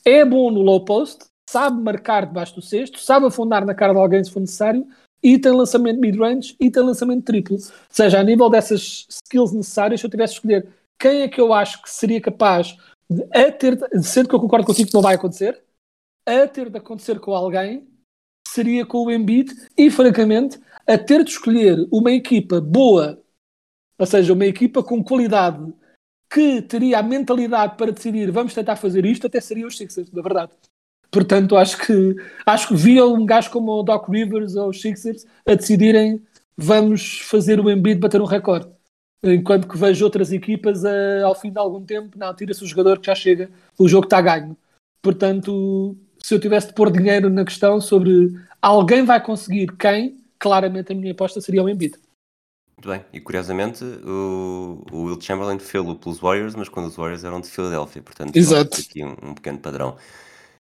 é 0.04 0.24
bom 0.24 0.52
no 0.52 0.62
low 0.62 0.84
post, 0.84 1.24
sabe 1.50 1.82
marcar 1.82 2.26
debaixo 2.26 2.54
do 2.54 2.62
cesto, 2.62 3.00
sabe 3.00 3.26
afundar 3.26 3.66
na 3.66 3.74
cara 3.74 3.92
de 3.92 3.98
alguém 3.98 4.22
se 4.22 4.30
for 4.30 4.38
necessário, 4.38 4.86
e 5.20 5.36
tem 5.36 5.50
lançamento 5.50 5.98
mid-range 5.98 6.54
e 6.60 6.70
tem 6.70 6.82
lançamento 6.82 7.24
triplo. 7.24 7.56
Ou 7.56 7.62
seja, 7.90 8.20
a 8.20 8.22
nível 8.22 8.48
dessas 8.48 9.04
skills 9.08 9.52
necessárias, 9.52 10.00
se 10.00 10.06
eu 10.06 10.10
tivesse 10.10 10.34
de 10.34 10.38
escolher 10.38 10.68
quem 11.00 11.22
é 11.22 11.28
que 11.28 11.40
eu 11.40 11.52
acho 11.52 11.82
que 11.82 11.90
seria 11.90 12.20
capaz 12.20 12.76
de, 13.10 13.24
a 13.34 13.50
ter, 13.50 13.76
sendo 14.00 14.28
que 14.28 14.34
eu 14.36 14.40
concordo 14.40 14.64
contigo 14.64 14.88
que 14.88 14.94
não 14.94 15.02
vai 15.02 15.16
acontecer, 15.16 15.60
a 16.24 16.46
ter 16.46 16.70
de 16.70 16.78
acontecer 16.78 17.18
com 17.18 17.34
alguém, 17.34 17.88
seria 18.46 18.86
com 18.86 18.98
o 18.98 19.10
Embiid 19.10 19.52
e, 19.76 19.90
francamente, 19.90 20.60
a 20.86 20.96
ter 20.96 21.24
de 21.24 21.30
escolher 21.30 21.84
uma 21.90 22.12
equipa 22.12 22.60
boa 22.60 23.20
ou 23.98 24.06
seja, 24.06 24.32
uma 24.32 24.46
equipa 24.46 24.82
com 24.82 25.02
qualidade 25.02 25.72
que 26.30 26.62
teria 26.62 26.98
a 26.98 27.02
mentalidade 27.02 27.76
para 27.76 27.92
decidir 27.92 28.30
vamos 28.30 28.54
tentar 28.54 28.76
fazer 28.76 29.04
isto, 29.04 29.26
até 29.26 29.40
seria 29.40 29.66
os 29.66 29.76
Sixers, 29.76 30.10
na 30.12 30.22
verdade. 30.22 30.52
Portanto, 31.10 31.56
acho 31.56 31.78
que 31.78 32.16
acho 32.44 32.68
que 32.68 32.76
via 32.76 33.06
um 33.06 33.24
gajo 33.24 33.50
como 33.50 33.72
o 33.72 33.82
Doc 33.82 34.08
Rivers 34.08 34.54
ou 34.56 34.68
os 34.68 34.80
Sixers 34.80 35.26
a 35.46 35.54
decidirem 35.54 36.22
vamos 36.56 37.20
fazer 37.20 37.60
o 37.60 37.70
Embiid 37.70 37.98
bater 37.98 38.20
um 38.20 38.26
recorde. 38.26 38.68
Enquanto 39.22 39.66
que 39.66 39.76
vejo 39.76 40.04
outras 40.04 40.32
equipas 40.32 40.84
a, 40.84 41.24
ao 41.24 41.34
fim 41.34 41.50
de 41.50 41.58
algum 41.58 41.84
tempo, 41.84 42.16
não, 42.16 42.34
tira-se 42.34 42.62
o 42.62 42.66
jogador 42.66 43.00
que 43.00 43.06
já 43.06 43.14
chega, 43.14 43.50
o 43.78 43.88
jogo 43.88 44.04
está 44.04 44.20
ganho. 44.20 44.56
Portanto, 45.02 45.96
se 46.22 46.34
eu 46.34 46.40
tivesse 46.40 46.68
de 46.68 46.74
pôr 46.74 46.90
dinheiro 46.90 47.30
na 47.30 47.44
questão 47.44 47.80
sobre 47.80 48.32
alguém 48.60 49.04
vai 49.04 49.22
conseguir 49.22 49.74
quem, 49.76 50.22
claramente 50.38 50.92
a 50.92 50.94
minha 50.94 51.12
aposta 51.12 51.40
seria 51.40 51.62
o 51.62 51.68
Embiid. 51.68 51.96
Muito 52.78 52.90
bem, 52.90 53.04
e 53.12 53.18
curiosamente 53.18 53.82
o, 53.82 54.84
o 54.92 55.02
Will 55.06 55.20
Chamberlain 55.20 55.58
fê-lo 55.58 55.96
pelos 55.96 56.20
Warriors, 56.20 56.54
mas 56.54 56.68
quando 56.68 56.86
os 56.86 56.94
Warriors 56.94 57.24
eram 57.24 57.40
de 57.40 57.48
Filadélfia, 57.48 58.00
portanto, 58.00 58.36
Exato. 58.36 58.80
aqui 58.80 59.04
um, 59.04 59.16
um 59.20 59.34
pequeno 59.34 59.58
padrão. 59.58 59.96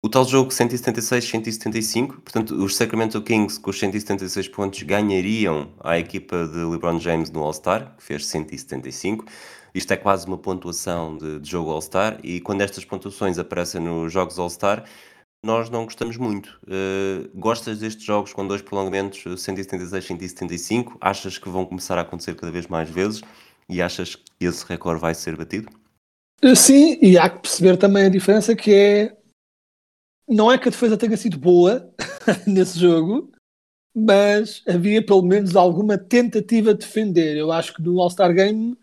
O 0.05 0.09
tal 0.09 0.25
jogo 0.25 0.51
176-175, 0.51 2.09
portanto, 2.09 2.57
os 2.57 2.75
Sacramento 2.75 3.23
Kings 3.23 3.61
com 3.61 3.71
os 3.71 3.79
176 3.79 4.49
pontos 4.49 4.83
ganhariam 4.83 5.73
a 5.79 5.97
equipa 5.97 6.45
de 6.49 6.59
LeBron 6.65 6.99
James 6.99 7.31
no 7.31 7.41
All-Star, 7.41 7.95
que 7.97 8.03
fez 8.03 8.27
175. 8.27 9.25
Isto 9.73 9.93
é 9.93 9.97
quase 9.97 10.27
uma 10.27 10.37
pontuação 10.37 11.17
de, 11.17 11.39
de 11.39 11.49
jogo 11.49 11.71
All-Star, 11.71 12.19
e 12.25 12.41
quando 12.41 12.63
estas 12.63 12.85
pontuações 12.85 13.39
aparecem 13.39 13.81
nos 13.81 14.13
jogos 14.13 14.41
All-Star, 14.41 14.83
nós 15.45 15.69
não 15.69 15.85
gostamos 15.85 16.17
muito. 16.17 16.61
Uh, 16.65 17.29
gostas 17.35 17.81
destes 17.81 18.05
jogos 18.05 18.33
com 18.33 18.47
dois 18.47 18.63
prolongamentos, 18.63 19.23
176, 19.43 20.05
175? 20.05 20.97
Achas 21.01 21.37
que 21.37 21.49
vão 21.49 21.67
começar 21.67 21.99
a 21.99 22.03
acontecer 22.03 22.37
cada 22.37 22.53
vez 22.53 22.67
mais 22.69 22.89
vezes? 22.89 23.23
E 23.69 23.83
achas 23.83 24.15
que 24.15 24.25
esse 24.41 24.65
recorde 24.67 25.01
vai 25.01 25.15
ser 25.15 25.37
batido? 25.37 25.69
Sim, 26.55 26.99
e 27.01 27.19
há 27.19 27.29
que 27.29 27.41
perceber 27.41 27.77
também 27.77 28.07
a 28.07 28.09
diferença 28.09 28.55
que 28.55 28.73
é 28.75 29.17
não 30.29 30.51
é 30.51 30.59
que 30.59 30.69
a 30.69 30.71
defesa 30.71 30.97
tenha 30.97 31.17
sido 31.17 31.39
boa 31.39 31.93
nesse 32.47 32.79
jogo, 32.79 33.31
mas 33.95 34.63
havia 34.67 35.05
pelo 35.05 35.23
menos 35.23 35.57
alguma 35.57 35.99
tentativa 35.99 36.73
de 36.73 36.81
defender. 36.81 37.37
Eu 37.37 37.53
acho 37.53 37.75
que 37.75 37.83
no 37.83 38.01
All-Star 38.01 38.33
Game 38.33 38.77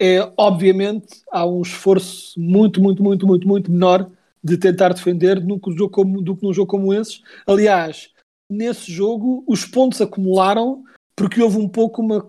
é 0.00 0.32
obviamente 0.36 1.22
há 1.30 1.46
um 1.46 1.62
esforço 1.62 2.38
muito, 2.38 2.82
muito, 2.82 3.02
muito, 3.02 3.26
muito, 3.26 3.46
muito 3.46 3.70
menor 3.70 4.10
de 4.46 4.56
tentar 4.56 4.92
defender 4.94 5.40
que, 5.40 5.72
jogo 5.72 5.90
como, 5.90 6.22
do 6.22 6.36
que 6.36 6.46
num 6.46 6.52
jogo 6.52 6.70
como 6.70 6.94
esse. 6.94 7.20
Aliás, 7.46 8.10
nesse 8.50 8.90
jogo 8.92 9.44
os 9.46 9.64
pontos 9.64 10.00
acumularam 10.00 10.84
porque 11.16 11.42
houve 11.42 11.58
um 11.58 11.68
pouco 11.68 12.00
uma, 12.00 12.26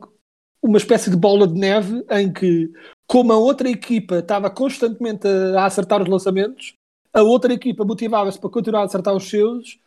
uma 0.61 0.77
espécie 0.77 1.09
de 1.09 1.15
bola 1.15 1.47
de 1.47 1.59
neve 1.59 2.03
em 2.09 2.31
que, 2.31 2.71
como 3.05 3.31
a 3.31 3.37
outra 3.37 3.69
equipa 3.69 4.19
estava 4.19 4.49
constantemente 4.49 5.27
a, 5.27 5.61
a 5.61 5.65
acertar 5.65 6.01
os 6.01 6.09
lançamentos, 6.09 6.73
a 7.13 7.21
outra 7.21 7.53
equipa 7.53 7.85
motivava-se 7.85 8.39
para 8.39 8.49
continuar 8.49 8.81
a 8.81 8.85
acertar 8.85 9.15
os 9.15 9.29
seus, 9.29 9.79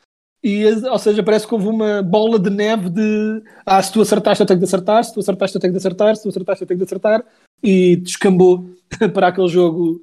e, 0.42 0.64
ou 0.66 0.98
seja, 0.98 1.22
parece 1.22 1.46
que 1.46 1.54
houve 1.54 1.68
uma 1.68 2.02
bola 2.02 2.38
de 2.38 2.48
neve 2.48 2.88
de 2.88 3.42
ah, 3.66 3.82
se 3.82 3.92
tu 3.92 4.00
acertaste 4.00 4.40
eu 4.40 4.46
tenho 4.46 4.58
de 4.58 4.64
acertar, 4.64 5.04
se 5.04 5.12
tu 5.12 5.20
acertaste 5.20 5.56
eu 5.56 5.60
tenho 5.60 5.72
de 5.72 5.78
acertar, 5.78 6.16
se 6.16 6.22
tu 6.22 6.28
acertaste 6.30 6.62
eu 6.62 6.68
tenho 6.68 6.78
de 6.78 6.84
acertar, 6.84 7.24
e 7.62 7.96
descambou 7.96 8.70
para 9.12 9.28
aquele 9.28 9.48
jogo 9.48 10.02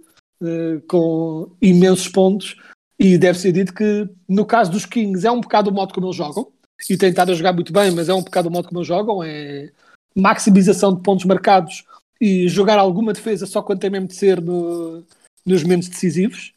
com 0.88 1.52
imensos 1.62 2.08
pontos. 2.08 2.56
E 3.00 3.18
deve 3.18 3.38
ser 3.38 3.52
dito 3.52 3.74
que 3.74 4.10
no 4.28 4.46
caso 4.46 4.72
dos 4.72 4.86
Kings 4.86 5.26
é 5.26 5.32
um 5.32 5.42
bocado 5.42 5.70
o 5.70 5.74
modo 5.74 5.94
como 5.94 6.08
eles 6.08 6.16
jogam, 6.16 6.52
e 6.90 6.98
a 7.32 7.34
jogar 7.34 7.54
muito 7.54 7.74
bem, 7.74 7.92
mas 7.92 8.10
é 8.10 8.14
um 8.14 8.22
bocado 8.22 8.50
o 8.50 8.52
modo 8.52 8.68
como 8.68 8.80
eles 8.80 8.88
jogam, 8.88 9.24
é 9.24 9.72
maximização 10.16 10.96
de 10.96 11.02
pontos 11.02 11.26
marcados 11.26 11.84
e 12.20 12.48
jogar 12.48 12.80
alguma 12.80 13.14
defesa 13.14 13.46
só 13.46 13.62
quando 13.62 13.80
tem 13.80 13.90
mesmo 13.90 14.08
de 14.08 14.16
ser 14.16 14.42
no, 14.42 15.04
nos 15.46 15.64
momentos 15.64 15.88
decisivos. 15.88 16.54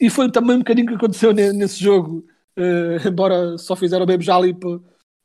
E 0.00 0.10
foi 0.10 0.30
também 0.30 0.56
um 0.56 0.60
bocadinho 0.60 0.86
que 0.86 0.94
aconteceu 0.94 1.32
nesse 1.32 1.82
jogo, 1.82 2.24
uh, 2.58 3.08
embora 3.08 3.58
só 3.58 3.74
fizeram 3.74 4.06
mesmo 4.06 4.22
já 4.22 4.36
ali 4.36 4.54
para, 4.54 4.78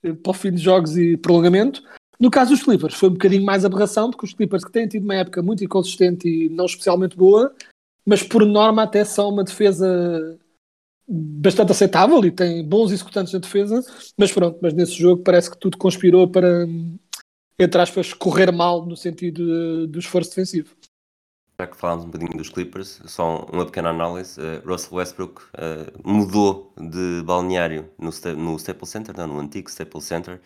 eh, 0.03 0.13
para 0.13 0.31
o 0.31 0.33
fim 0.33 0.51
de 0.51 0.61
jogos 0.61 0.97
e 0.97 1.17
prolongamento. 1.17 1.83
No 2.19 2.31
caso 2.31 2.51
dos 2.51 2.63
Clippers, 2.63 2.95
foi 2.95 3.09
um 3.09 3.13
bocadinho 3.13 3.45
mais 3.45 3.65
aberração, 3.65 4.09
porque 4.09 4.25
os 4.25 4.33
Clippers 4.33 4.63
que 4.63 4.71
têm 4.71 4.87
tido 4.87 5.03
uma 5.03 5.15
época 5.15 5.41
muito 5.41 5.63
inconsistente 5.63 6.27
e 6.27 6.49
não 6.49 6.65
especialmente 6.65 7.17
boa, 7.17 7.53
mas 8.05 8.23
por 8.23 8.45
norma 8.45 8.83
até 8.83 9.03
são 9.03 9.29
uma 9.29 9.43
defesa 9.43 10.39
bastante 11.07 11.71
aceitável 11.71 12.23
e 12.25 12.31
têm 12.31 12.67
bons 12.67 12.91
executantes 12.91 13.33
na 13.33 13.39
defesa, 13.39 13.81
mas 14.17 14.31
pronto, 14.31 14.57
mas 14.61 14.73
nesse 14.73 14.93
jogo 14.93 15.21
parece 15.23 15.51
que 15.51 15.57
tudo 15.57 15.77
conspirou 15.77 16.27
para, 16.27 16.65
entre 17.59 17.81
aspas, 17.81 18.13
correr 18.13 18.51
mal 18.51 18.85
no 18.85 18.95
sentido 18.95 19.87
do 19.87 19.99
esforço 19.99 20.29
defensivo 20.29 20.75
já 21.59 21.67
que 21.67 21.77
falámos 21.77 22.05
um 22.05 22.07
bocadinho 22.07 22.37
dos 22.37 22.49
Clippers, 22.49 23.01
só 23.05 23.45
uma 23.51 23.65
pequena 23.65 23.89
análise. 23.89 24.39
Uh, 24.39 24.67
Russell 24.67 24.97
Westbrook 24.97 25.41
uh, 25.41 26.01
mudou 26.03 26.73
de 26.77 27.21
balneário 27.23 27.89
no, 27.97 28.09
no 28.35 28.55
Staples 28.57 28.89
Center, 28.89 29.15
não, 29.15 29.27
no 29.27 29.39
antigo 29.39 29.69
Staples 29.69 30.05
Center. 30.05 30.41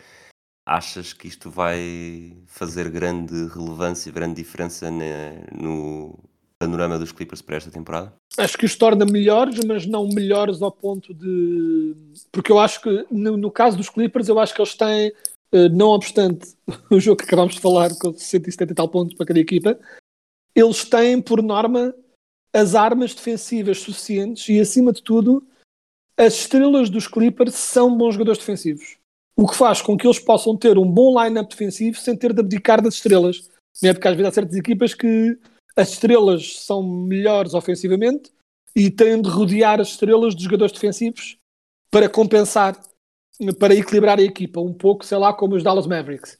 Achas 0.66 1.12
que 1.12 1.26
isto 1.26 1.50
vai 1.50 2.36
fazer 2.46 2.90
grande 2.90 3.46
relevância, 3.48 4.12
grande 4.12 4.34
diferença 4.34 4.90
no 4.90 6.18
panorama 6.58 6.98
dos 6.98 7.12
Clippers 7.12 7.40
para 7.40 7.56
esta 7.56 7.70
temporada? 7.70 8.12
Acho 8.36 8.58
que 8.58 8.66
os 8.66 8.76
torna 8.76 9.06
melhores, 9.06 9.64
mas 9.64 9.86
não 9.86 10.08
melhores 10.08 10.60
ao 10.60 10.72
ponto 10.72 11.14
de. 11.14 11.94
Porque 12.32 12.50
eu 12.50 12.58
acho 12.58 12.82
que, 12.82 13.06
no, 13.10 13.36
no 13.36 13.50
caso 13.50 13.76
dos 13.76 13.88
Clippers, 13.88 14.28
eu 14.28 14.38
acho 14.38 14.54
que 14.54 14.60
eles 14.60 14.74
têm, 14.74 15.12
uh, 15.52 15.68
não 15.70 15.88
obstante 15.88 16.54
o 16.90 16.98
jogo 16.98 17.18
que 17.18 17.24
acabámos 17.24 17.54
de 17.54 17.60
falar, 17.60 17.90
com 17.98 18.12
170 18.12 18.72
e 18.72 18.74
tal 18.74 18.88
pontos 18.88 19.16
para 19.16 19.26
cada 19.26 19.40
equipa, 19.40 19.78
eles 20.54 20.84
têm, 20.84 21.22
por 21.22 21.42
norma, 21.42 21.94
as 22.52 22.74
armas 22.74 23.14
defensivas 23.14 23.78
suficientes 23.78 24.48
e, 24.48 24.60
acima 24.60 24.92
de 24.92 25.02
tudo, 25.02 25.46
as 26.16 26.34
estrelas 26.34 26.90
dos 26.90 27.06
Clippers 27.06 27.54
são 27.54 27.96
bons 27.96 28.14
jogadores 28.14 28.40
defensivos. 28.40 28.96
O 29.36 29.46
que 29.46 29.54
faz 29.54 29.80
com 29.80 29.96
que 29.96 30.04
eles 30.04 30.18
possam 30.18 30.56
ter 30.56 30.76
um 30.76 30.90
bom 30.90 31.22
line-up 31.22 31.48
defensivo 31.48 31.96
sem 31.98 32.16
ter 32.16 32.32
de 32.32 32.40
abdicar 32.40 32.82
das 32.82 32.94
estrelas. 32.94 33.48
Não 33.80 33.90
é 33.90 33.92
porque 33.92 34.08
às 34.08 34.16
vezes 34.16 34.28
há 34.28 34.34
certas 34.34 34.56
equipas 34.56 34.94
que 34.94 35.38
as 35.78 35.90
estrelas 35.90 36.64
são 36.64 36.82
melhores 36.82 37.54
ofensivamente 37.54 38.32
e 38.74 38.90
têm 38.90 39.22
de 39.22 39.28
rodear 39.28 39.80
as 39.80 39.90
estrelas 39.90 40.34
dos 40.34 40.42
jogadores 40.42 40.72
defensivos 40.72 41.38
para 41.88 42.08
compensar, 42.08 42.76
para 43.60 43.74
equilibrar 43.76 44.18
a 44.18 44.22
equipa. 44.22 44.60
Um 44.60 44.74
pouco, 44.74 45.06
sei 45.06 45.16
lá, 45.18 45.32
como 45.32 45.54
os 45.54 45.62
Dallas 45.62 45.86
Mavericks. 45.86 46.36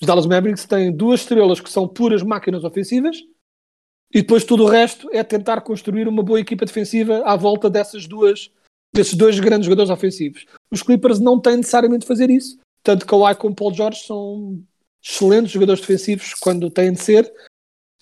Os 0.00 0.06
Dallas 0.06 0.26
Mavericks 0.26 0.64
têm 0.64 0.92
duas 0.92 1.20
estrelas 1.20 1.60
que 1.60 1.68
são 1.68 1.88
puras 1.88 2.22
máquinas 2.22 2.62
ofensivas 2.62 3.16
e 4.14 4.22
depois 4.22 4.44
tudo 4.44 4.64
o 4.64 4.68
resto 4.68 5.10
é 5.12 5.24
tentar 5.24 5.60
construir 5.62 6.06
uma 6.06 6.22
boa 6.22 6.38
equipa 6.38 6.64
defensiva 6.64 7.20
à 7.24 7.34
volta 7.34 7.68
dessas 7.68 8.06
duas, 8.06 8.48
desses 8.94 9.14
dois 9.14 9.40
grandes 9.40 9.66
jogadores 9.66 9.90
ofensivos. 9.90 10.46
Os 10.70 10.84
Clippers 10.84 11.18
não 11.18 11.40
têm 11.40 11.56
necessariamente 11.56 12.02
de 12.02 12.06
fazer 12.06 12.30
isso. 12.30 12.56
Tanto 12.84 13.04
Kawhi 13.06 13.34
como 13.34 13.56
Paul 13.56 13.74
George 13.74 14.04
são 14.06 14.62
excelentes 15.02 15.50
jogadores 15.50 15.80
defensivos 15.80 16.32
quando 16.34 16.70
têm 16.70 16.92
de 16.92 17.00
ser. 17.00 17.30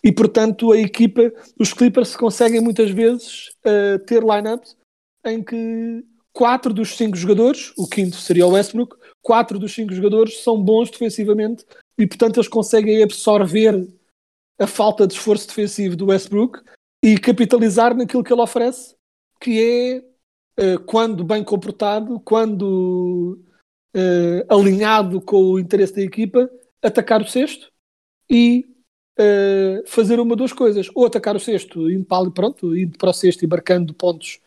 E 0.07 0.13
portanto 0.13 0.71
a 0.71 0.79
equipa, 0.79 1.33
os 1.59 1.73
Clippers 1.73 2.15
conseguem 2.15 2.61
muitas 2.61 2.93
vezes 2.93 3.49
uh, 3.67 3.99
ter 4.07 4.23
lineups 4.23 4.77
em 5.25 5.43
que 5.43 6.05
quatro 6.33 6.73
dos 6.73 6.97
cinco 6.97 7.17
jogadores, 7.17 7.73
o 7.77 7.89
quinto 7.89 8.15
seria 8.15 8.47
o 8.47 8.53
Westbrook, 8.53 8.97
quatro 9.21 9.59
dos 9.59 9.75
cinco 9.75 9.93
jogadores 9.93 10.45
são 10.45 10.63
bons 10.63 10.93
defensivamente 10.93 11.67
e 11.99 12.07
portanto 12.07 12.37
eles 12.37 12.47
conseguem 12.47 13.03
absorver 13.03 13.85
a 14.61 14.67
falta 14.69 15.09
de 15.09 15.15
esforço 15.15 15.49
defensivo 15.49 15.97
do 15.97 16.07
Westbrook 16.07 16.61
e 17.05 17.19
capitalizar 17.19 17.93
naquilo 17.97 18.23
que 18.23 18.33
ele 18.33 18.43
oferece, 18.43 18.95
que 19.41 19.61
é, 20.57 20.63
uh, 20.63 20.79
quando 20.85 21.25
bem 21.25 21.43
comportado, 21.43 22.21
quando 22.21 23.41
uh, 23.93 24.55
alinhado 24.55 25.21
com 25.21 25.43
o 25.43 25.59
interesse 25.59 25.97
da 25.97 26.03
equipa, 26.03 26.49
atacar 26.81 27.21
o 27.21 27.27
cesto 27.27 27.73
e 28.31 28.76
uh, 29.19 29.87
fazer 29.87 30.21
uma 30.21 30.33
ou 30.33 30.37
duas 30.37 30.53
coisas. 30.53 30.89
Ou 30.95 31.07
atacar 31.07 31.37
o 31.37 31.41
cesto, 31.41 31.91
indo 31.91 32.05
para, 32.05 32.31
pronto, 32.31 32.77
indo 32.77 32.97
para 32.99 33.11
o 33.11 33.15
cesto 33.15 33.45
e 33.45 33.49
marcando 33.49 33.95
pontos 33.95 34.41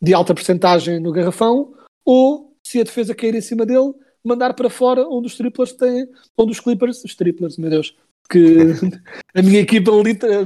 de 0.00 0.12
alta 0.12 0.34
percentagem 0.34 1.00
no 1.00 1.12
garrafão, 1.12 1.74
ou, 2.04 2.54
se 2.62 2.80
a 2.80 2.84
defesa 2.84 3.14
cair 3.14 3.34
em 3.34 3.40
cima 3.40 3.64
dele, 3.64 3.94
mandar 4.22 4.54
para 4.54 4.70
fora 4.70 5.06
onde 5.08 5.26
os 5.26 5.36
triplers 5.36 5.72
têm, 5.72 6.08
onde 6.36 6.52
os 6.52 6.60
Clippers, 6.60 7.04
os 7.04 7.14
triplers, 7.14 7.56
meu 7.56 7.70
Deus, 7.70 7.96
que 8.28 8.56
a 9.34 9.42
minha 9.42 9.60
equipa, 9.60 9.90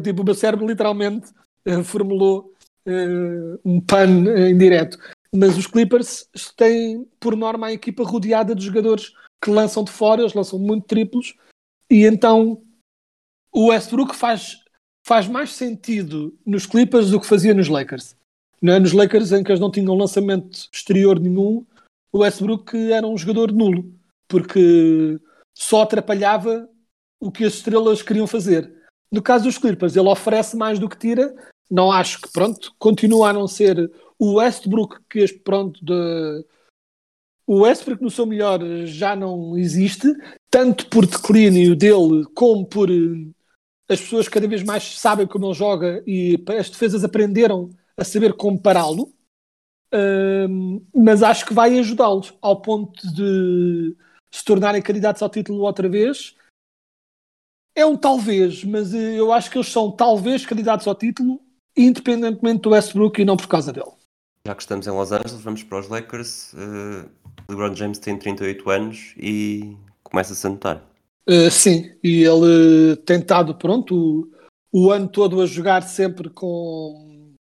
tipo, 0.02 0.22
o 0.22 0.24
meu 0.24 0.34
cérebro 0.34 0.66
literalmente 0.66 1.30
uh, 1.66 1.82
formulou 1.82 2.52
uh, 2.86 3.60
um 3.64 3.80
pan 3.80 4.24
uh, 4.24 4.46
em 4.46 4.56
direto. 4.56 4.98
Mas 5.34 5.58
os 5.58 5.66
Clippers 5.66 6.28
têm, 6.56 7.06
por 7.20 7.36
norma, 7.36 7.66
a 7.66 7.72
equipa 7.72 8.02
rodeada 8.02 8.54
de 8.54 8.64
jogadores 8.64 9.12
que 9.42 9.50
lançam 9.50 9.84
de 9.84 9.90
fora, 9.90 10.22
eles 10.22 10.34
lançam 10.34 10.58
muito 10.58 10.86
triplos, 10.86 11.34
e 11.90 12.04
então 12.04 12.62
o 13.58 13.70
Westbrook 13.70 14.14
faz, 14.14 14.62
faz 15.04 15.26
mais 15.26 15.50
sentido 15.50 16.38
nos 16.46 16.64
Clippers 16.64 17.10
do 17.10 17.20
que 17.20 17.26
fazia 17.26 17.52
nos 17.52 17.66
Lakers. 17.68 18.14
É? 18.62 18.78
Nos 18.78 18.92
Lakers, 18.92 19.32
em 19.32 19.42
que 19.42 19.50
eles 19.50 19.60
não 19.60 19.68
tinham 19.68 19.96
lançamento 19.96 20.68
exterior 20.72 21.18
nenhum, 21.18 21.66
o 22.12 22.18
Westbrook 22.18 22.76
era 22.92 23.04
um 23.04 23.18
jogador 23.18 23.50
nulo, 23.50 23.92
porque 24.28 25.18
só 25.56 25.82
atrapalhava 25.82 26.68
o 27.18 27.32
que 27.32 27.44
as 27.44 27.54
estrelas 27.54 28.00
queriam 28.00 28.28
fazer. 28.28 28.72
No 29.10 29.20
caso 29.20 29.46
dos 29.46 29.58
Clippers, 29.58 29.96
ele 29.96 30.08
oferece 30.08 30.56
mais 30.56 30.78
do 30.78 30.88
que 30.88 30.96
tira. 30.96 31.34
Não 31.68 31.90
acho 31.90 32.20
que, 32.20 32.30
pronto, 32.30 32.72
continua 32.78 33.30
a 33.30 33.32
não 33.32 33.48
ser 33.48 33.90
o 34.20 34.34
Westbrook 34.34 35.00
que, 35.10 35.26
pronto, 35.38 35.84
de... 35.84 36.44
o 37.44 37.62
Westbrook 37.62 38.04
no 38.04 38.10
seu 38.10 38.24
melhor 38.24 38.60
já 38.84 39.16
não 39.16 39.58
existe, 39.58 40.06
tanto 40.48 40.86
por 40.86 41.04
declínio 41.04 41.74
dele, 41.74 42.24
como 42.36 42.64
por 42.64 42.88
as 43.88 44.00
pessoas 44.00 44.28
cada 44.28 44.46
vez 44.46 44.62
mais 44.62 44.98
sabem 44.98 45.26
como 45.26 45.46
ele 45.46 45.54
joga 45.54 46.02
e 46.06 46.42
as 46.58 46.68
defesas 46.68 47.04
aprenderam 47.04 47.70
a 47.96 48.04
saber 48.04 48.34
como 48.34 48.60
pará-lo. 48.60 49.12
Um, 49.92 50.84
mas 50.94 51.22
acho 51.22 51.46
que 51.46 51.54
vai 51.54 51.78
ajudá-los 51.78 52.34
ao 52.42 52.60
ponto 52.60 53.10
de 53.14 53.96
se 54.30 54.44
tornarem 54.44 54.82
candidatos 54.82 55.22
ao 55.22 55.30
título 55.30 55.62
outra 55.62 55.88
vez. 55.88 56.36
É 57.74 57.86
um 57.86 57.96
talvez, 57.96 58.64
mas 58.64 58.92
eh, 58.92 59.18
eu 59.18 59.32
acho 59.32 59.50
que 59.50 59.56
eles 59.56 59.68
são 59.68 59.90
talvez 59.90 60.44
candidatos 60.44 60.86
ao 60.86 60.94
título, 60.94 61.40
independentemente 61.76 62.62
do 62.62 62.70
Westbrook 62.70 63.22
e 63.22 63.24
não 63.24 63.36
por 63.36 63.46
causa 63.46 63.72
dele. 63.72 63.92
Já 64.46 64.54
que 64.54 64.62
estamos 64.62 64.86
em 64.86 64.90
Los 64.90 65.12
Angeles, 65.12 65.40
vamos 65.40 65.62
para 65.62 65.78
os 65.78 65.88
Lakers. 65.88 66.52
Uh, 66.54 67.08
LeBron 67.48 67.74
James 67.74 67.98
tem 67.98 68.18
38 68.18 68.68
anos 68.68 69.14
e 69.16 69.76
começa-se 70.02 70.46
a 70.46 70.50
notar. 70.50 70.82
Uh, 71.28 71.50
sim, 71.50 71.94
e 72.02 72.22
ele 72.22 72.96
tem 73.04 73.18
estado, 73.18 73.54
pronto, 73.54 73.94
o, 74.72 74.86
o, 74.86 74.90
ano 74.90 75.06
todo 75.06 75.42
a 75.42 75.46
jogar 75.46 75.82
sempre 75.82 76.30
com 76.30 77.34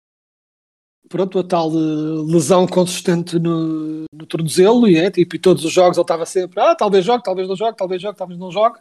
pronto, 1.09 1.39
a 1.39 1.45
tal 1.45 1.71
lesão 1.71 2.67
consistente 2.67 3.39
no, 3.39 4.05
no 4.13 4.27
tornozelo 4.27 4.89
e, 4.89 4.97
é, 4.97 5.09
tipo, 5.09 5.37
e 5.37 5.39
todos 5.39 5.65
os 5.65 5.73
jogos 5.73 5.97
ele 5.97 6.03
estava 6.03 6.27
sempre, 6.27 6.61
ah, 6.61 6.75
talvez 6.75 7.05
jogue, 7.05 7.23
talvez 7.23 7.47
não 7.47 7.55
jogue, 7.55 7.77
talvez 7.77 8.03
jogue, 8.03 8.19
talvez 8.19 8.41
não 8.41 8.51
jogue 8.51 8.81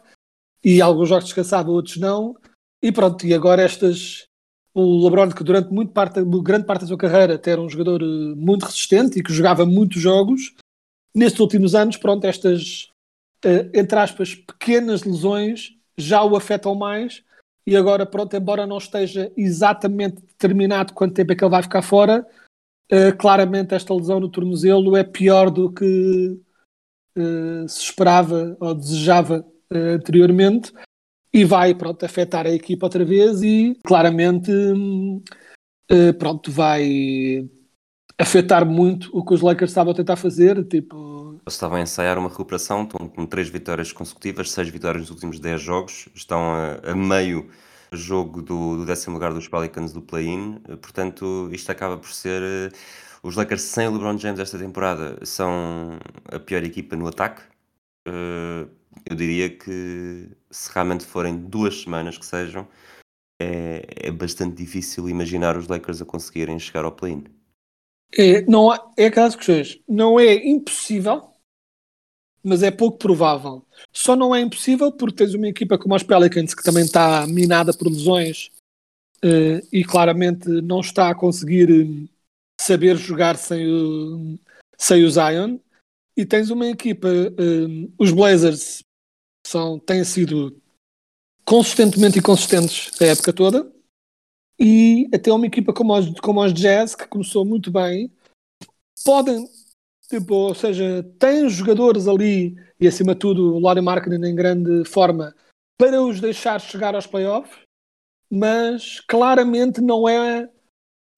e 0.64 0.82
alguns 0.82 1.08
jogos 1.08 1.26
descansava, 1.26 1.70
outros 1.70 1.98
não 1.98 2.36
e 2.82 2.90
pronto, 2.90 3.24
e 3.24 3.32
agora 3.32 3.62
estas 3.62 4.26
o 4.74 5.04
LeBron 5.04 5.30
que 5.30 5.44
durante 5.44 5.72
muito 5.72 5.92
parte, 5.92 6.20
grande 6.42 6.66
parte 6.66 6.80
da 6.80 6.88
sua 6.88 6.98
carreira 6.98 7.36
até 7.36 7.52
era 7.52 7.60
um 7.62 7.68
jogador 7.68 8.02
eh, 8.02 8.34
muito 8.36 8.64
resistente 8.64 9.18
e 9.18 9.22
que 9.22 9.32
jogava 9.32 9.64
muitos 9.64 10.02
jogos 10.02 10.54
nestes 11.14 11.40
últimos 11.40 11.74
anos, 11.74 11.96
pronto, 11.96 12.26
estas 12.26 12.90
entre 13.74 13.98
aspas, 13.98 14.34
pequenas 14.34 15.04
lesões 15.04 15.76
já 15.96 16.22
o 16.22 16.36
afetam 16.36 16.74
mais. 16.74 17.22
E 17.66 17.76
agora, 17.76 18.06
pronto, 18.06 18.36
embora 18.36 18.66
não 18.66 18.78
esteja 18.78 19.32
exatamente 19.36 20.22
determinado 20.22 20.92
quanto 20.92 21.14
tempo 21.14 21.32
é 21.32 21.36
que 21.36 21.42
ele 21.42 21.50
vai 21.50 21.62
ficar 21.62 21.82
fora, 21.82 22.24
uh, 22.92 23.16
claramente 23.18 23.74
esta 23.74 23.92
lesão 23.92 24.20
no 24.20 24.28
tornozelo 24.28 24.96
é 24.96 25.02
pior 25.02 25.50
do 25.50 25.72
que 25.72 26.38
uh, 27.18 27.68
se 27.68 27.80
esperava 27.80 28.56
ou 28.60 28.74
desejava 28.74 29.44
anteriormente. 29.70 30.72
E 31.32 31.44
vai, 31.44 31.74
pronto, 31.74 32.04
afetar 32.04 32.46
a 32.46 32.50
equipa 32.50 32.86
outra 32.86 33.04
vez 33.04 33.42
e 33.42 33.76
claramente, 33.84 34.50
pronto, 36.18 36.50
vai 36.50 37.46
afetar 38.18 38.64
muito 38.66 39.10
o 39.12 39.24
que 39.24 39.34
os 39.34 39.42
Lakers 39.42 39.70
estavam 39.70 39.92
a 39.92 39.96
tentar 39.96 40.16
fazer, 40.16 40.64
tipo... 40.66 41.38
Eles 41.46 41.54
estavam 41.54 41.76
a 41.76 41.80
ensaiar 41.80 42.18
uma 42.18 42.28
recuperação, 42.28 42.82
estão 42.82 43.08
com 43.08 43.26
três 43.26 43.48
vitórias 43.48 43.92
consecutivas, 43.92 44.50
seis 44.50 44.68
vitórias 44.68 45.02
nos 45.02 45.10
últimos 45.10 45.38
dez 45.38 45.60
jogos, 45.60 46.08
estão 46.14 46.40
a, 46.54 46.90
a 46.90 46.94
meio 46.94 47.48
jogo 47.92 48.42
do, 48.42 48.78
do, 48.78 48.86
décimo 48.86 49.14
lugar 49.14 49.32
dos 49.32 49.48
Pelicans 49.48 49.92
do 49.92 50.02
play-in, 50.02 50.58
portanto 50.80 51.48
isto 51.52 51.70
acaba 51.70 51.96
por 51.96 52.10
ser... 52.10 52.42
Eh, 52.42 52.76
os 53.22 53.36
Lakers 53.36 53.62
sem 53.62 53.88
o 53.88 53.92
LeBron 53.92 54.18
James 54.18 54.38
esta 54.40 54.58
temporada 54.58 55.18
são 55.24 55.98
a 56.30 56.38
pior 56.38 56.62
equipa 56.62 56.96
no 56.96 57.08
ataque. 57.08 57.42
Eh, 58.06 58.66
eu 59.04 59.16
diria 59.16 59.50
que 59.50 60.28
se 60.50 60.72
realmente 60.72 61.04
forem 61.04 61.36
duas 61.36 61.82
semanas 61.82 62.18
que 62.18 62.26
sejam, 62.26 62.66
é, 63.40 64.08
é 64.08 64.10
bastante 64.10 64.56
difícil 64.56 65.08
imaginar 65.08 65.56
os 65.56 65.68
Lakers 65.68 66.02
a 66.02 66.04
conseguirem 66.04 66.58
chegar 66.58 66.84
ao 66.84 66.92
play-in. 66.92 67.24
É, 68.12 68.42
não 68.42 68.72
é 68.96 69.06
aquelas 69.06 69.34
questões. 69.34 69.80
Não 69.88 70.18
é 70.18 70.34
impossível, 70.34 71.30
mas 72.42 72.62
é 72.62 72.70
pouco 72.70 72.98
provável. 72.98 73.64
Só 73.92 74.14
não 74.14 74.34
é 74.34 74.40
impossível 74.40 74.92
porque 74.92 75.16
tens 75.16 75.34
uma 75.34 75.48
equipa 75.48 75.78
como 75.78 75.94
os 75.94 76.02
Pelicans 76.02 76.54
que 76.54 76.62
também 76.62 76.84
está 76.84 77.26
minada 77.26 77.72
por 77.72 77.88
lesões 77.88 78.50
uh, 79.24 79.66
e 79.72 79.84
claramente 79.84 80.48
não 80.62 80.80
está 80.80 81.10
a 81.10 81.14
conseguir 81.14 81.70
uh, 81.70 82.08
saber 82.60 82.96
jogar 82.96 83.36
sem 83.36 83.66
o, 83.68 84.38
sem 84.78 85.04
o 85.04 85.10
Zion. 85.10 85.58
E 86.16 86.24
tens 86.24 86.48
uma 86.48 86.66
equipa, 86.66 87.08
uh, 87.08 87.92
os 87.98 88.10
Blazers 88.12 88.82
são, 89.46 89.78
têm 89.78 90.02
sido 90.04 90.56
consistentemente 91.44 92.18
inconsistentes 92.18 92.90
a 93.00 93.06
época 93.06 93.32
toda 93.32 93.75
e 94.58 95.08
até 95.12 95.32
uma 95.32 95.46
equipa 95.46 95.72
como 95.72 95.96
os, 95.96 96.18
como 96.20 96.42
os 96.42 96.52
Jazz, 96.52 96.94
que 96.94 97.06
começou 97.06 97.44
muito 97.44 97.70
bem, 97.70 98.10
podem, 99.04 99.46
tipo, 100.08 100.34
ou 100.34 100.54
seja, 100.54 101.02
tem 101.18 101.48
jogadores 101.48 102.08
ali, 102.08 102.56
e 102.80 102.86
acima 102.86 103.14
de 103.14 103.20
tudo 103.20 103.56
o 103.56 103.60
Laurie 103.60 103.82
Markkinen 103.82 104.30
em 104.30 104.34
grande 104.34 104.84
forma, 104.84 105.34
para 105.78 106.02
os 106.02 106.20
deixar 106.20 106.60
chegar 106.60 106.94
aos 106.94 107.06
playoffs, 107.06 107.58
mas 108.30 109.00
claramente 109.00 109.80
não 109.80 110.08
é 110.08 110.48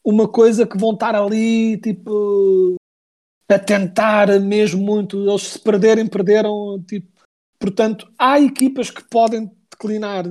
uma 0.04 0.28
coisa 0.28 0.66
que 0.66 0.78
vão 0.78 0.92
estar 0.92 1.14
ali, 1.14 1.78
tipo, 1.78 2.76
a 3.48 3.58
tentar 3.58 4.28
mesmo 4.40 4.82
muito. 4.82 5.28
Eles 5.28 5.42
se 5.42 5.58
perderem, 5.58 6.06
perderam, 6.06 6.82
tipo. 6.86 7.08
Portanto, 7.58 8.10
há 8.18 8.38
equipas 8.40 8.90
que 8.90 9.02
podem 9.04 9.50
declinar 9.70 10.24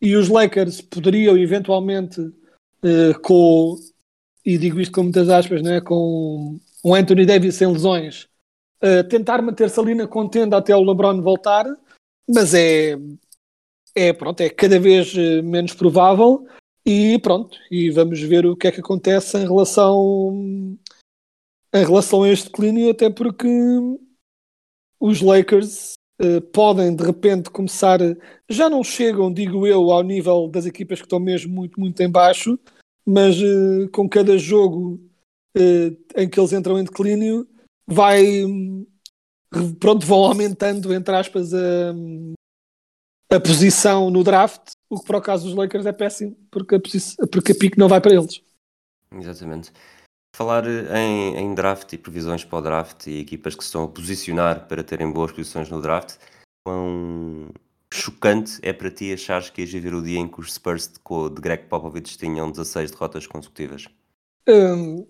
e 0.00 0.16
os 0.16 0.28
Lakers 0.28 0.80
poderiam 0.80 1.36
eventualmente 1.36 2.20
uh, 2.84 3.20
com, 3.20 3.76
e 4.44 4.58
digo 4.58 4.80
isto 4.80 4.94
com 4.94 5.04
muitas 5.04 5.28
aspas, 5.28 5.62
né, 5.62 5.80
com 5.80 6.58
um 6.84 6.94
Anthony 6.94 7.26
Davis 7.26 7.56
sem 7.56 7.66
lesões, 7.66 8.28
uh, 8.82 9.02
tentar 9.08 9.42
manter-se 9.42 9.80
ali 9.80 9.94
na 9.94 10.06
contenda 10.06 10.56
até 10.56 10.76
o 10.76 10.82
LeBron 10.82 11.22
voltar, 11.22 11.66
mas 12.28 12.54
é, 12.54 12.96
é, 13.94 14.12
pronto, 14.12 14.40
é 14.40 14.50
cada 14.50 14.78
vez 14.78 15.14
eh, 15.16 15.42
menos 15.42 15.74
provável 15.74 16.46
e 16.84 17.18
pronto, 17.18 17.56
e 17.70 17.90
vamos 17.90 18.20
ver 18.20 18.46
o 18.46 18.56
que 18.56 18.66
é 18.66 18.72
que 18.72 18.80
acontece 18.80 19.36
em 19.38 19.42
relação 19.42 20.76
em 21.74 21.84
relação 21.84 22.22
a 22.22 22.28
este 22.28 22.46
declínio, 22.46 22.90
até 22.90 23.10
porque 23.10 23.48
os 25.00 25.20
Lakers 25.20 25.94
uh, 26.22 26.40
podem 26.52 26.94
de 26.94 27.04
repente 27.04 27.50
começar, 27.50 27.98
já 28.48 28.70
não 28.70 28.84
chegam, 28.84 29.32
digo 29.32 29.66
eu, 29.66 29.90
ao 29.90 30.02
nível 30.02 30.46
das 30.48 30.66
equipas 30.66 31.00
que 31.00 31.06
estão 31.06 31.18
mesmo 31.18 31.52
muito, 31.52 31.78
muito 31.80 32.00
em 32.00 32.08
baixo, 32.08 32.58
mas 33.06 33.36
uh, 33.40 33.88
com 33.92 34.08
cada 34.08 34.38
jogo 34.38 35.00
uh, 35.56 35.96
em 36.16 36.28
que 36.28 36.38
eles 36.38 36.52
entram 36.52 36.78
em 36.78 36.84
declínio, 36.84 37.46
vai 37.86 38.44
pronto, 39.78 40.06
vão 40.06 40.24
aumentando, 40.24 40.92
entre 40.92 41.14
aspas, 41.14 41.52
a, 41.54 41.92
a 43.30 43.40
posição 43.40 44.10
no 44.10 44.24
draft, 44.24 44.72
o 44.88 44.98
que 44.98 45.06
para 45.06 45.18
o 45.18 45.22
caso 45.22 45.46
dos 45.46 45.54
Lakers 45.54 45.86
é 45.86 45.92
péssimo, 45.92 46.36
porque 46.50 46.76
a, 46.76 46.80
porque 47.30 47.52
a 47.52 47.54
pique 47.54 47.78
não 47.78 47.88
vai 47.88 48.00
para 48.00 48.14
eles. 48.14 48.42
Exatamente. 49.12 49.72
Falar 50.34 50.66
em, 50.66 51.36
em, 51.36 51.54
draft 51.54 51.92
e 51.92 51.98
previsões 51.98 52.44
para 52.44 52.58
o 52.58 52.62
draft 52.62 53.06
e 53.06 53.20
equipas 53.20 53.54
que 53.54 53.62
se 53.62 53.68
estão 53.68 53.84
a 53.84 53.88
posicionar 53.88 54.66
para 54.66 54.82
terem 54.82 55.10
boas 55.10 55.30
posições 55.30 55.70
no 55.70 55.80
draft, 55.80 56.16
quão 56.66 57.48
chocante 57.94 58.58
é 58.62 58.72
para 58.72 58.90
ti 58.90 59.12
achares 59.12 59.50
que 59.50 59.62
ias 59.62 59.70
viver 59.70 59.94
o 59.94 60.02
dia 60.02 60.18
em 60.18 60.28
que 60.28 60.40
os 60.40 60.52
Spurs 60.52 60.88
de, 60.88 61.34
de 61.34 61.40
Greg 61.40 61.64
Popovich 61.68 62.18
tinham 62.18 62.50
16 62.50 62.90
derrotas 62.90 63.26
consecutivas? 63.26 63.86
Hum, 64.48 65.06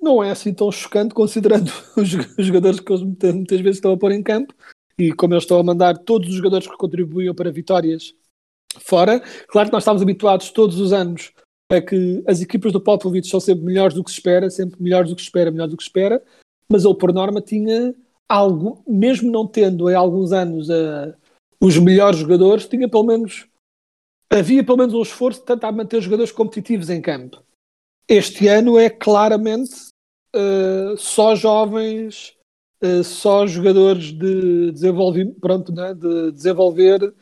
não 0.00 0.22
é 0.22 0.30
assim 0.30 0.54
tão 0.54 0.70
chocante 0.70 1.12
considerando 1.12 1.70
os 1.96 2.08
jogadores 2.46 2.80
que 2.80 2.92
eles 2.92 3.02
muitas, 3.02 3.60
vezes 3.60 3.76
estão 3.76 3.92
a 3.92 3.98
pôr 3.98 4.12
em 4.12 4.22
campo 4.22 4.54
e 4.98 5.12
como 5.12 5.34
eles 5.34 5.44
estão 5.44 5.58
a 5.58 5.62
mandar 5.62 5.98
todos 5.98 6.28
os 6.28 6.34
jogadores 6.34 6.66
que 6.66 6.76
contribuíam 6.76 7.34
para 7.34 7.50
vitórias 7.50 8.14
fora. 8.78 9.20
Claro 9.48 9.68
que 9.68 9.72
nós 9.72 9.82
estamos 9.82 10.00
habituados 10.00 10.50
todos 10.50 10.78
os 10.78 10.92
anos 10.92 11.32
a 11.70 11.80
que 11.80 12.22
as 12.26 12.40
equipas 12.40 12.72
do 12.72 12.80
Popovich 12.80 13.28
são 13.28 13.40
sempre 13.40 13.64
melhores 13.64 13.94
do 13.94 14.02
que 14.02 14.10
se 14.10 14.18
espera, 14.18 14.50
sempre 14.50 14.82
melhores 14.82 15.10
do 15.10 15.16
que 15.16 15.22
se 15.22 15.28
espera, 15.28 15.50
melhores 15.50 15.72
do 15.72 15.76
que 15.76 15.82
se 15.82 15.88
espera, 15.88 16.22
mas 16.68 16.84
ele 16.84 16.94
por 16.94 17.12
norma 17.12 17.40
tinha 17.40 17.94
algo, 18.28 18.82
mesmo 18.86 19.30
não 19.30 19.46
tendo 19.46 19.88
há 19.88 19.96
alguns 19.96 20.32
anos 20.32 20.68
a, 20.70 21.14
os 21.60 21.78
melhores 21.78 22.18
jogadores, 22.18 22.66
tinha 22.66 22.88
pelo 22.88 23.04
menos 23.04 23.46
havia 24.30 24.64
pelo 24.64 24.78
menos 24.78 24.94
um 24.94 25.02
esforço 25.02 25.40
de 25.40 25.46
tentar 25.46 25.72
manter 25.72 25.96
os 25.96 26.04
jogadores 26.04 26.30
competitivos 26.30 26.88
em 26.88 27.02
campo. 27.02 27.42
Este 28.08 28.46
ano 28.46 28.78
é 28.78 28.88
claramente 28.88 29.74
uh, 30.34 30.96
só 30.96 31.34
jovens, 31.34 32.36
uh, 32.82 33.02
só 33.02 33.46
jogadores 33.46 34.12
de 34.12 34.70
desenvolvimento, 34.72 35.40
pronto, 35.40 35.72
né, 35.72 35.92
de 35.94 36.32
desenvolver 36.32 37.12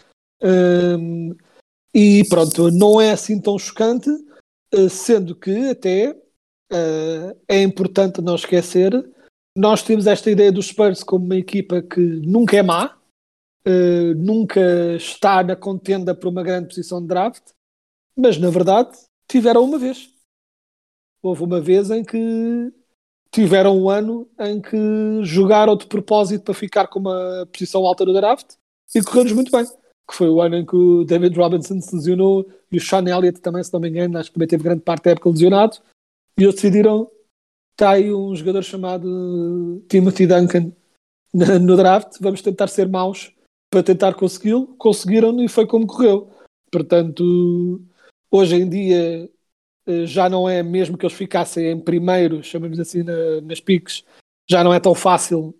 um, 0.43 1.35
e 1.95 2.23
pronto, 2.29 2.71
não 2.71 3.01
é 3.01 3.13
assim 3.13 3.41
tão 3.41 3.59
chocante, 3.59 4.11
uh, 4.75 4.89
sendo 4.91 5.35
que 5.35 5.71
até 5.71 6.15
é 7.49 7.63
importante 7.63 8.21
não 8.21 8.35
esquecer, 8.35 8.93
nós 9.57 9.83
temos 9.83 10.07
esta 10.07 10.31
ideia 10.31 10.53
dos 10.53 10.67
Spurs 10.67 11.03
como 11.03 11.25
uma 11.25 11.37
equipa 11.37 11.81
que 11.81 11.99
nunca 11.99 12.59
é 12.59 12.63
má, 12.63 12.98
uh, 13.69 14.15
nunca 14.17 14.61
está 14.97 15.43
na 15.43 15.55
contenda 15.55 16.15
por 16.15 16.29
uma 16.29 16.43
grande 16.43 16.69
posição 16.69 17.01
de 17.01 17.09
draft, 17.09 17.43
mas 18.17 18.39
na 18.39 18.51
verdade 18.51 18.97
tiveram 19.29 19.65
uma 19.65 19.79
vez. 19.79 20.11
Houve 21.23 21.43
uma 21.43 21.61
vez 21.61 21.91
em 21.91 22.05
que 22.05 22.73
tiveram 23.31 23.79
um 23.79 23.91
ano 23.91 24.29
em 24.41 24.61
que 24.61 24.77
jogaram 25.23 25.77
de 25.77 25.87
propósito 25.87 26.45
para 26.45 26.55
ficar 26.55 26.87
com 26.87 26.99
uma 26.99 27.47
posição 27.53 27.85
alta 27.87 28.05
no 28.05 28.15
draft 28.15 28.55
e 28.95 29.03
correu-nos 29.03 29.33
muito 29.33 29.53
bem. 29.53 29.67
Que 30.09 30.15
foi 30.15 30.29
o 30.31 30.41
ano 30.41 30.57
em 30.57 30.65
que 30.65 30.75
o 30.75 31.05
David 31.05 31.37
Robinson 31.37 31.81
se 31.83 31.95
lesionou 31.95 32.49
e 32.73 32.79
o 32.79 32.81
Sean 32.81 33.05
Elliott 33.07 33.41
também, 33.41 33.63
se 33.63 33.73
não 33.73 33.81
me 33.81 33.91
engano, 33.91 34.17
acho 34.17 34.31
que 34.31 34.35
também 34.35 34.49
teve 34.49 34.65
grande 34.65 34.81
parte 34.81 35.05
da 35.05 35.11
época 35.11 35.29
lesionado. 35.29 35.77
E 36.39 36.45
eles 36.45 36.55
decidiram 36.55 37.11
está 37.79 37.91
aí 37.91 38.13
um 38.13 38.35
jogador 38.35 38.65
chamado 38.65 39.85
Timothy 39.89 40.27
Duncan 40.27 40.73
no 41.63 41.77
draft, 41.77 42.17
vamos 42.21 42.43
tentar 42.43 42.67
ser 42.67 42.89
maus 42.89 43.33
para 43.71 43.83
tentar 43.83 44.15
consegui-lo, 44.15 44.67
conseguiram 44.77 45.43
e 45.43 45.49
foi 45.49 45.67
como 45.67 45.87
correu. 45.87 46.31
Portanto, 46.71 47.83
hoje 48.31 48.57
em 48.57 48.69
dia 48.69 49.31
eh, 49.87 50.07
já 50.07 50.29
não 50.29 50.49
é 50.49 50.63
mesmo 50.63 50.97
que 50.97 51.05
eles 51.05 51.17
ficassem 51.17 51.71
em 51.71 51.81
primeiro, 51.81 52.43
chamamos 52.43 52.79
assim 52.79 53.03
na, 53.03 53.41
nas 53.41 53.61
piques, 53.61 54.05
já 54.49 54.65
não 54.65 54.73
é 54.73 54.81
tão 54.81 54.95
fácil 54.95 55.55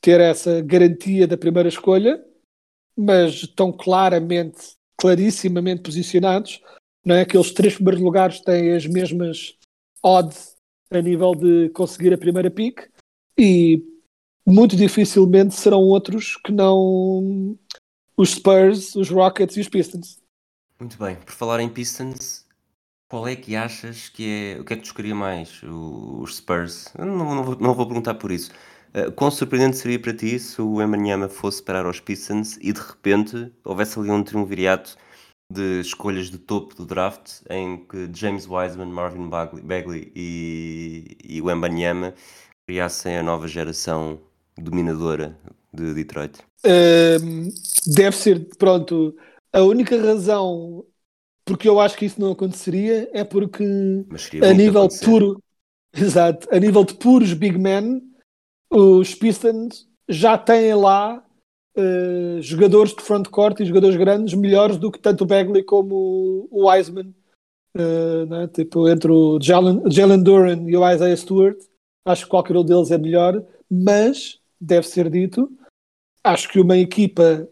ter 0.00 0.20
essa 0.20 0.60
garantia 0.60 1.26
da 1.26 1.36
primeira 1.36 1.68
escolha, 1.68 2.22
mas 2.96 3.34
estão 3.34 3.72
claramente, 3.72 4.74
clarissimamente 4.96 5.82
posicionados. 5.82 6.62
Não 7.04 7.14
é? 7.14 7.22
Aqueles 7.22 7.52
três 7.52 7.74
primeiros 7.74 8.02
lugares 8.02 8.40
têm 8.40 8.72
as 8.72 8.86
mesmas 8.86 9.56
odds 10.02 10.54
a 10.90 11.00
nível 11.00 11.34
de 11.34 11.70
conseguir 11.70 12.12
a 12.12 12.18
primeira 12.18 12.50
pick 12.50 12.88
e 13.38 13.82
muito 14.46 14.76
dificilmente 14.76 15.54
serão 15.54 15.80
outros 15.80 16.36
que 16.36 16.52
não 16.52 17.58
os 18.16 18.30
Spurs, 18.30 18.94
os 18.94 19.08
Rockets 19.10 19.56
e 19.56 19.60
os 19.60 19.68
Pistons. 19.68 20.18
Muito 20.78 20.98
bem, 20.98 21.16
por 21.16 21.32
falar 21.32 21.60
em 21.60 21.68
Pistons, 21.68 22.44
qual 23.08 23.28
é 23.28 23.36
que 23.36 23.54
achas 23.54 24.08
que 24.08 24.56
é. 24.56 24.60
O 24.60 24.64
que 24.64 24.72
é 24.72 24.76
que 24.76 24.82
te 24.82 24.86
escolheria 24.86 25.14
mais? 25.14 25.62
Os 25.62 26.36
Spurs? 26.36 26.92
Não, 26.98 27.06
não, 27.06 27.44
vou, 27.44 27.56
não 27.60 27.74
vou 27.74 27.86
perguntar 27.86 28.14
por 28.14 28.30
isso. 28.30 28.50
Uh, 28.94 29.10
quão 29.12 29.30
surpreendente 29.30 29.76
seria 29.76 29.98
para 29.98 30.14
ti 30.14 30.38
se 30.38 30.60
o 30.60 30.80
Emanyama 30.80 31.28
fosse 31.28 31.62
parar 31.62 31.86
aos 31.86 32.00
Pistons 32.00 32.56
e 32.60 32.72
de 32.72 32.80
repente 32.80 33.52
houvesse 33.64 33.98
ali 33.98 34.10
um 34.10 34.22
triunvirato 34.22 34.96
de 35.52 35.80
escolhas 35.80 36.30
de 36.30 36.38
topo 36.38 36.74
do 36.74 36.86
draft 36.86 37.42
em 37.50 37.84
que 37.86 38.08
James 38.12 38.48
Wiseman, 38.48 38.86
Marvin 38.86 39.28
Bagley 39.28 40.12
e, 40.14 41.16
e 41.22 41.42
o 41.42 41.50
Embanyama 41.50 42.14
criassem 42.66 43.18
a 43.18 43.22
nova 43.22 43.46
geração 43.46 44.20
dominadora 44.56 45.38
de 45.72 45.94
Detroit? 45.94 46.38
Um, 46.64 47.48
deve 47.86 48.16
ser, 48.16 48.48
pronto, 48.56 49.14
a 49.52 49.62
única 49.62 50.00
razão 50.00 50.84
porque 51.44 51.68
eu 51.68 51.78
acho 51.78 51.96
que 51.96 52.06
isso 52.06 52.20
não 52.20 52.32
aconteceria 52.32 53.08
é 53.12 53.22
porque 53.22 53.64
a 54.42 54.52
nível 54.52 54.88
puro, 55.04 55.42
exato, 55.94 56.48
a 56.50 56.58
nível 56.58 56.84
de 56.84 56.94
puros 56.94 57.34
big 57.34 57.58
men, 57.58 58.02
os 58.70 59.14
Pistons 59.14 59.86
já 60.08 60.38
têm 60.38 60.74
lá 60.74 61.22
uh, 61.76 62.40
jogadores 62.40 62.94
de 62.94 63.02
frontcourt 63.02 63.60
e 63.60 63.66
jogadores 63.66 63.96
grandes 63.96 64.34
melhores 64.34 64.78
do 64.78 64.90
que 64.90 64.98
tanto 64.98 65.24
o 65.24 65.26
Bagley 65.26 65.62
como 65.62 66.48
o 66.50 66.68
Wiseman. 66.68 67.14
Uh, 67.76 68.24
né? 68.26 68.48
Tipo, 68.48 68.88
entre 68.88 69.10
o 69.10 69.38
Jalen, 69.40 69.82
Jalen 69.90 70.22
Duran 70.22 70.62
e 70.68 70.76
o 70.76 70.90
Isaiah 70.90 71.16
Stewart, 71.16 71.58
acho 72.06 72.24
que 72.24 72.30
qualquer 72.30 72.56
um 72.56 72.64
deles 72.64 72.90
é 72.90 72.98
melhor, 72.98 73.44
mas 73.70 74.40
deve 74.64 74.86
ser 74.86 75.10
dito, 75.10 75.50
acho 76.22 76.48
que 76.48 76.60
uma 76.60 76.76
equipa 76.76 77.48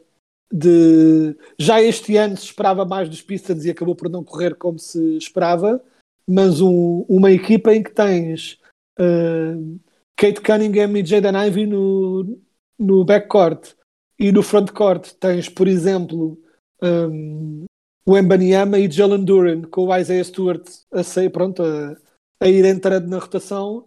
de. 0.52 1.36
Já 1.58 1.80
este 1.80 2.16
ano 2.16 2.36
se 2.36 2.44
esperava 2.44 2.84
mais 2.84 3.08
dos 3.08 3.22
Pistons 3.22 3.64
e 3.64 3.70
acabou 3.70 3.94
por 3.94 4.08
não 4.08 4.24
correr 4.24 4.54
como 4.54 4.78
se 4.78 5.16
esperava, 5.16 5.82
mas 6.28 6.60
um, 6.60 7.04
uma 7.08 7.30
equipa 7.30 7.74
em 7.74 7.82
que 7.82 7.92
tens 7.92 8.58
uh, 8.98 9.80
Kate 10.16 10.40
Cunningham 10.40 10.96
e 10.96 11.04
Jaden 11.04 11.46
Ivey 11.46 11.66
no, 11.66 12.38
no 12.78 13.04
backcourt 13.04 13.74
e 14.18 14.30
no 14.30 14.42
frontcourt 14.42 15.12
tens, 15.18 15.48
por 15.48 15.66
exemplo, 15.66 16.38
um, 16.82 17.64
o 18.06 18.16
Embanyama 18.16 18.78
e 18.78 18.90
Jalen 18.90 19.24
Duran 19.24 19.62
com 19.62 19.86
o 19.86 19.96
Isaiah 19.96 20.24
Stewart 20.24 20.64
a, 20.92 21.02
sair, 21.02 21.30
pronto, 21.30 21.62
a, 21.62 21.96
a 22.40 22.48
ir 22.48 22.64
entrando 22.64 23.08
na 23.08 23.18
rotação 23.18 23.86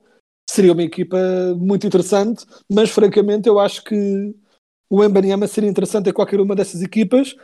seria 0.55 0.71
uma 0.71 0.83
equipa 0.83 1.17
muito 1.57 1.85
interessante, 1.85 2.45
mas 2.71 2.89
francamente 2.89 3.47
eu 3.47 3.59
acho 3.59 3.83
que 3.83 4.33
o 4.89 5.03
Embanyama 5.03 5.47
seria 5.47 5.69
interessante 5.69 6.09
em 6.09 6.13
qualquer 6.13 6.39
uma 6.39 6.55
dessas 6.55 6.81
equipas, 6.81 7.35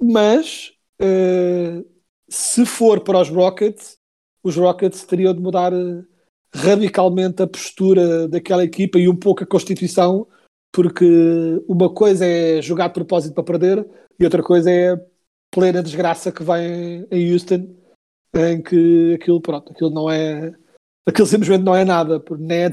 mas 0.00 0.72
uh, 1.00 1.86
se 2.28 2.66
for 2.66 3.00
para 3.00 3.20
os 3.20 3.28
Rockets, 3.28 3.96
os 4.42 4.56
Rockets 4.56 5.04
teriam 5.04 5.32
de 5.32 5.40
mudar 5.40 5.72
eh, 5.72 6.02
radicalmente 6.52 7.42
a 7.42 7.46
postura 7.46 8.26
daquela 8.26 8.64
equipa 8.64 8.98
e 8.98 9.08
um 9.08 9.14
pouco 9.14 9.44
a 9.44 9.46
constituição, 9.46 10.26
porque 10.72 11.04
uma 11.68 11.92
coisa 11.94 12.26
é 12.26 12.60
jogar 12.60 12.88
de 12.88 12.94
propósito 12.94 13.34
para 13.34 13.44
perder 13.44 13.86
e 14.18 14.24
outra 14.24 14.42
coisa 14.42 14.68
é 14.68 14.94
a 14.94 15.00
plena 15.52 15.80
desgraça 15.80 16.32
que 16.32 16.42
vai 16.42 17.06
em 17.08 17.32
Houston, 17.32 17.72
em 18.34 18.60
que 18.60 19.14
aquilo, 19.14 19.40
pronto, 19.40 19.70
aquilo 19.70 19.90
não 19.90 20.10
é 20.10 20.52
aquilo 21.06 21.26
simplesmente 21.26 21.64
não 21.64 21.74
é 21.74 21.84
nada, 21.84 22.20
porque 22.20 22.42
nem 22.42 22.64
é, 22.64 22.70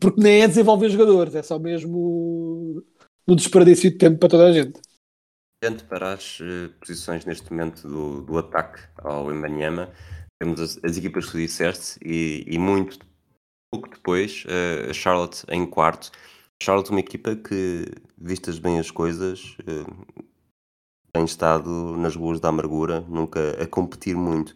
porque 0.00 0.20
nem 0.20 0.42
é 0.42 0.48
desenvolver 0.48 0.88
jogadores, 0.88 1.34
é 1.34 1.42
só 1.42 1.58
mesmo 1.58 2.84
um 3.26 3.36
desperdício 3.36 3.90
de 3.90 3.98
tempo 3.98 4.18
para 4.18 4.28
toda 4.28 4.48
a 4.48 4.52
gente. 4.52 4.80
Olhando 5.62 5.84
para 5.84 6.14
as 6.14 6.40
uh, 6.40 6.70
posições 6.80 7.24
neste 7.24 7.50
momento 7.50 7.86
do, 7.86 8.22
do 8.22 8.38
ataque 8.38 8.80
ao 8.98 9.32
Embanyama, 9.32 9.92
temos 10.40 10.60
as, 10.60 10.80
as, 10.82 10.96
equipas 10.96 11.26
que 11.26 11.32
tu 11.32 11.38
disseste 11.38 12.00
e, 12.04 12.44
e 12.48 12.58
muito 12.58 12.98
pouco 13.70 13.88
depois 13.88 14.44
uh, 14.46 14.90
a 14.90 14.92
Charlotte 14.92 15.44
em 15.48 15.64
quarto. 15.64 16.10
Charlotte 16.60 16.90
uma 16.90 17.00
equipa 17.00 17.36
que, 17.36 17.86
vistas 18.18 18.58
bem 18.58 18.80
as 18.80 18.90
coisas, 18.90 19.56
uh, 19.60 20.22
tem 21.12 21.24
estado 21.24 21.96
nas 21.96 22.16
ruas 22.16 22.40
da 22.40 22.48
amargura, 22.48 23.02
nunca 23.02 23.62
a 23.62 23.66
competir 23.66 24.16
muito. 24.16 24.54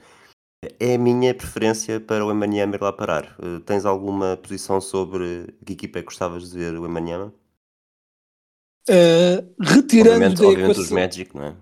É 0.81 0.95
a 0.95 0.99
minha 0.99 1.35
preferência 1.35 2.01
para 2.01 2.25
o 2.25 2.31
Emanyama 2.31 2.77
ir 2.77 2.83
lá 2.83 2.93
parar. 2.93 3.37
Uh, 3.39 3.61
tens 3.61 3.85
alguma 3.85 4.37
posição 4.37 4.81
sobre 4.81 5.55
que 5.65 5.73
equipa 5.73 5.99
é 5.99 6.03
que 6.03 6.07
gostavas 6.07 6.51
de 6.51 6.59
ver 6.59 6.79
o 6.79 6.85
Emanyama? 6.85 7.33
Uh, 8.89 9.55
retirando 9.61 10.17
obviamente, 10.17 10.41
da 10.41 10.47
obviamente 10.47 10.71
equação... 10.73 10.85
os 10.85 10.91
Magic, 10.91 11.37
não 11.37 11.45
é? 11.45 11.57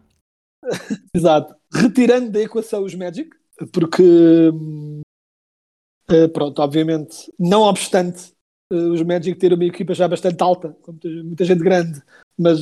Exato. 1.14 1.54
Retirando 1.72 2.30
da 2.30 2.40
equação 2.40 2.84
os 2.84 2.94
Magic, 2.94 3.30
porque 3.72 4.50
uh, 4.50 6.28
pronto, 6.32 6.60
obviamente, 6.60 7.32
não 7.38 7.62
obstante 7.62 8.34
os 8.70 9.02
Magic 9.02 9.38
terem 9.38 9.56
uma 9.56 9.64
equipa 9.64 9.94
já 9.94 10.08
bastante 10.08 10.42
alta, 10.42 10.76
com 10.82 10.92
muita, 10.92 11.08
muita 11.08 11.44
gente 11.44 11.62
grande, 11.62 12.02
mas 12.38 12.60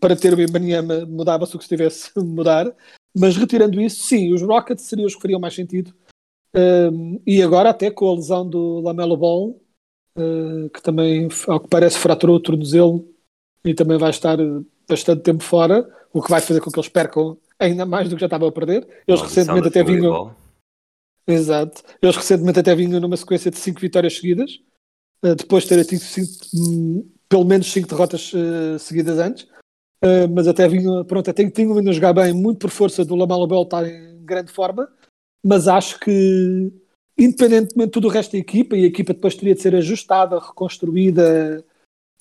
para 0.00 0.16
ter 0.16 0.32
o 0.32 0.40
Emanyama 0.40 1.04
mudava-se 1.06 1.54
o 1.54 1.58
que 1.58 1.64
estivesse 1.64 2.10
a 2.16 2.20
mudar. 2.20 2.74
Mas 3.16 3.36
retirando 3.36 3.80
isso, 3.80 4.04
sim, 4.04 4.32
os 4.32 4.42
Rockets 4.42 4.84
seriam 4.84 5.06
os 5.06 5.14
que 5.14 5.22
fariam 5.22 5.40
mais 5.40 5.54
sentido. 5.54 5.94
Um, 6.54 7.20
e 7.26 7.42
agora, 7.42 7.70
até 7.70 7.90
com 7.90 8.08
a 8.08 8.14
lesão 8.14 8.48
do 8.48 8.80
Lamelo 8.80 9.16
Ball, 9.16 9.60
uh, 10.16 10.70
que 10.70 10.82
também, 10.82 11.28
ao 11.46 11.60
que 11.60 11.68
parece, 11.68 11.98
fraturou 11.98 12.36
o 12.36 12.40
tornozelo 12.40 13.08
e 13.64 13.74
também 13.74 13.98
vai 13.98 14.10
estar 14.10 14.38
bastante 14.88 15.22
tempo 15.22 15.42
fora, 15.42 15.88
o 16.12 16.22
que 16.22 16.30
vai 16.30 16.40
fazer 16.40 16.60
com 16.60 16.70
que 16.70 16.78
eles 16.78 16.88
percam 16.88 17.38
ainda 17.58 17.84
mais 17.84 18.08
do 18.08 18.16
que 18.16 18.20
já 18.20 18.26
estavam 18.26 18.48
a 18.48 18.52
perder. 18.52 18.86
Eles 19.06 19.20
recentemente 19.20 19.68
até 19.68 19.84
vinham. 19.84 20.34
Exato. 21.26 21.82
Eles 22.02 22.16
recentemente 22.16 22.58
até 22.58 22.74
vinham 22.74 23.00
numa 23.00 23.16
sequência 23.16 23.50
de 23.50 23.58
5 23.58 23.80
vitórias 23.80 24.16
seguidas, 24.16 24.60
uh, 25.24 25.34
depois 25.34 25.64
de 25.64 25.68
terem 25.68 25.84
tido 25.84 26.00
cinco, 26.00 26.32
um, 26.54 27.08
pelo 27.28 27.44
menos 27.44 27.70
5 27.70 27.88
derrotas 27.88 28.32
uh, 28.32 28.78
seguidas 28.78 29.18
antes. 29.18 29.46
Uh, 30.02 30.28
mas 30.34 30.48
até 30.48 30.66
vinha, 30.66 31.04
pronto, 31.04 31.30
até 31.30 31.48
tinham 31.50 31.74
vindo 31.74 31.90
a 31.90 31.92
jogar 31.92 32.14
bem, 32.14 32.32
muito 32.32 32.58
por 32.58 32.70
força 32.70 33.04
do 33.04 33.14
Lamelo 33.14 33.46
Bell 33.46 33.62
estar 33.62 33.86
em 33.86 34.24
grande 34.24 34.50
forma, 34.50 34.88
mas 35.44 35.68
acho 35.68 36.00
que 36.00 36.72
independentemente 37.18 37.88
de 37.88 37.92
tudo 37.92 38.08
o 38.08 38.10
resto 38.10 38.32
da 38.32 38.38
equipa, 38.38 38.74
e 38.76 38.84
a 38.84 38.86
equipa 38.86 39.12
depois 39.12 39.34
teria 39.34 39.54
de 39.54 39.60
ser 39.60 39.74
ajustada, 39.76 40.38
reconstruída, 40.38 41.62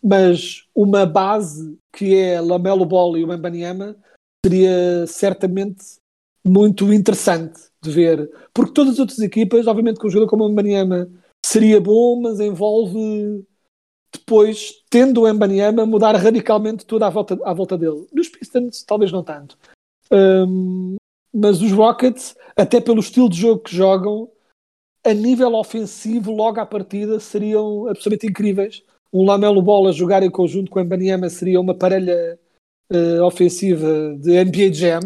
mas 0.04 0.66
uma 0.76 1.06
base 1.06 1.78
que 1.94 2.16
é 2.16 2.42
Lamelo 2.42 2.86
Ball 2.86 3.18
e 3.18 3.24
o 3.24 3.28
Mbanyama 3.28 3.96
seria 4.46 5.08
certamente 5.08 5.86
muito 6.46 6.92
interessante 6.92 7.60
de 7.82 7.92
ver, 7.92 8.30
porque 8.54 8.74
todas 8.74 8.94
as 8.94 9.00
outras 9.00 9.20
equipas, 9.20 9.68
obviamente 9.68 10.00
com 10.00 10.08
um 10.08 10.10
jogador 10.10 10.30
como 10.30 10.46
o 10.46 10.50
Mbanyama 10.50 11.10
seria 11.46 11.80
bom, 11.80 12.22
mas 12.22 12.42
envolve 12.42 13.46
depois, 14.12 14.84
tendo 14.90 15.24
o 15.24 15.34
Mbanyama, 15.34 15.86
mudar 15.86 16.16
radicalmente 16.16 16.86
tudo 16.86 17.04
à 17.04 17.10
volta, 17.10 17.38
à 17.44 17.54
volta 17.54 17.78
dele. 17.78 18.08
Nos 18.12 18.30
Pistons, 18.30 18.84
talvez 18.84 19.12
não 19.12 19.24
tanto. 19.24 19.58
Um, 20.12 20.96
mas 21.34 21.62
os 21.62 21.72
Rockets, 21.72 22.36
até 22.56 22.82
pelo 22.82 23.00
estilo 23.00 23.30
de 23.30 23.38
jogo 23.38 23.62
que 23.62 23.76
jogam, 23.76 24.30
a 25.06 25.14
nível 25.14 25.54
ofensivo, 25.54 26.32
logo 26.32 26.60
à 26.60 26.66
partida, 26.66 27.20
seriam 27.20 27.88
absolutamente 27.88 28.28
incríveis. 28.28 28.84
Um 29.14 29.26
Lamelo 29.26 29.62
Bola 29.62 29.92
jogar 29.92 30.24
em 30.24 30.30
conjunto 30.30 30.70
com 30.70 30.80
o 30.80 30.84
Mbanyama 30.84 31.30
seria 31.30 31.60
uma 31.60 31.74
parelha 31.74 32.38
uh, 32.92 33.24
ofensiva 33.24 34.16
de 34.20 34.44
NBA 34.44 34.74
Jam, 34.74 35.00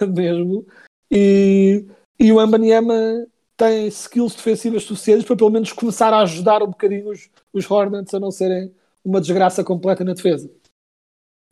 mesmo. 0.14 0.66
E, 1.10 1.86
e 2.18 2.32
o 2.32 2.46
Mbanyama 2.46 3.26
tem 3.56 3.86
skills 3.88 4.34
defensivas 4.34 4.84
suficientes 4.84 5.24
para 5.24 5.36
pelo 5.36 5.50
menos 5.50 5.72
começar 5.72 6.12
a 6.12 6.20
ajudar 6.20 6.62
um 6.62 6.68
bocadinho 6.68 7.10
os, 7.10 7.30
os 7.52 7.70
Hornets 7.70 8.12
a 8.12 8.20
não 8.20 8.30
serem 8.30 8.74
uma 9.04 9.20
desgraça 9.20 9.64
completa 9.64 10.04
na 10.04 10.12
defesa. 10.12 10.50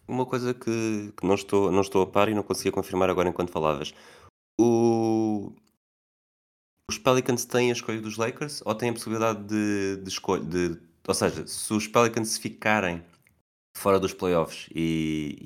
Uma 0.07 0.27
coisa 0.27 0.53
que, 0.53 1.13
que, 1.17 1.27
não, 1.27 1.35
estou, 1.35 1.73
não 1.73 1.81
estou 1.81 2.03
a 2.03 2.07
par 2.07 2.29
e 2.29 2.35
não 2.35 2.43
conseguia 2.43 2.73
confirmar 2.73 3.09
agora 3.09 3.29
enquanto 3.29 3.51
falavas. 3.51 3.95
O... 4.61 5.53
Os 6.91 6.99
Pelicans 6.99 7.47
têm 7.47 7.71
a 7.71 7.73
escolha 7.73 8.01
dos 8.01 8.19
Lakers 8.19 8.61
ou 8.67 8.75
têm 8.75 8.91
a 8.91 8.93
possibilidade 8.93 9.43
de, 9.45 10.03
de 10.03 10.09
escolha? 10.09 10.45
De, 10.45 10.79
ou 11.09 11.15
seja, 11.15 11.47
se 11.47 11.73
os 11.73 11.87
Pelicans 11.87 12.37
ficarem 12.37 13.03
fora 13.75 13.99
dos 13.99 14.13
playoffs 14.13 14.69
e, 14.75 15.39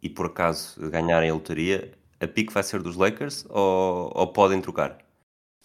e, 0.00 0.06
e 0.06 0.08
por 0.08 0.26
acaso 0.26 0.88
ganharem 0.88 1.30
a 1.30 1.34
lotaria, 1.34 1.92
a 2.20 2.28
pique 2.28 2.52
vai 2.52 2.62
ser 2.62 2.80
dos 2.80 2.94
Lakers 2.94 3.44
ou, 3.48 4.12
ou 4.14 4.32
podem 4.32 4.60
trocar? 4.60 5.01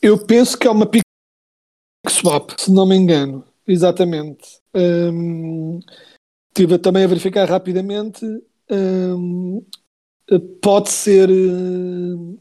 Eu 0.01 0.17
penso 0.25 0.57
que 0.57 0.67
é 0.67 0.71
uma 0.71 0.85
pick 0.85 1.03
swap, 2.07 2.51
se 2.57 2.71
não 2.71 2.85
me 2.85 2.95
engano. 2.95 3.43
Exatamente. 3.67 4.59
Hum, 4.73 5.79
estive 6.49 6.77
também 6.77 7.03
a 7.03 7.07
verificar 7.07 7.49
rapidamente. 7.49 8.25
Hum, 8.69 9.65
pode 10.61 10.89
ser. 10.89 11.29
hum, 11.29 12.37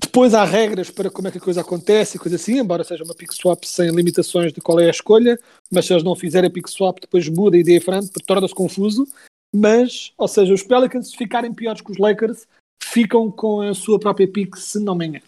depois 0.00 0.32
há 0.32 0.44
regras 0.44 0.90
para 0.90 1.10
como 1.10 1.28
é 1.28 1.30
que 1.30 1.38
a 1.38 1.40
coisa 1.40 1.60
acontece 1.60 2.16
e 2.16 2.20
coisa 2.20 2.36
assim, 2.36 2.58
embora 2.58 2.82
seja 2.82 3.04
uma 3.04 3.14
pick 3.14 3.32
swap 3.32 3.64
sem 3.64 3.90
limitações 3.90 4.52
de 4.52 4.60
qual 4.60 4.80
é 4.80 4.86
a 4.86 4.90
escolha, 4.90 5.38
mas 5.70 5.84
se 5.84 5.92
eles 5.92 6.02
não 6.02 6.16
fizerem 6.16 6.50
pick 6.50 6.66
swap, 6.68 6.98
depois 7.00 7.28
muda 7.28 7.56
a 7.56 7.60
ideia 7.60 7.80
frente, 7.80 8.10
torna-se 8.26 8.54
confuso. 8.54 9.06
Mas, 9.54 10.12
ou 10.16 10.26
seja, 10.26 10.54
os 10.54 10.62
Pelicans, 10.62 11.10
se 11.10 11.16
ficarem 11.16 11.52
piores 11.52 11.82
que 11.82 11.92
os 11.92 11.98
Lakers, 11.98 12.46
ficam 12.82 13.30
com 13.30 13.60
a 13.60 13.74
sua 13.74 13.98
própria 13.98 14.26
pick, 14.26 14.56
se 14.56 14.80
não 14.80 14.94
me 14.94 15.06
engano. 15.06 15.24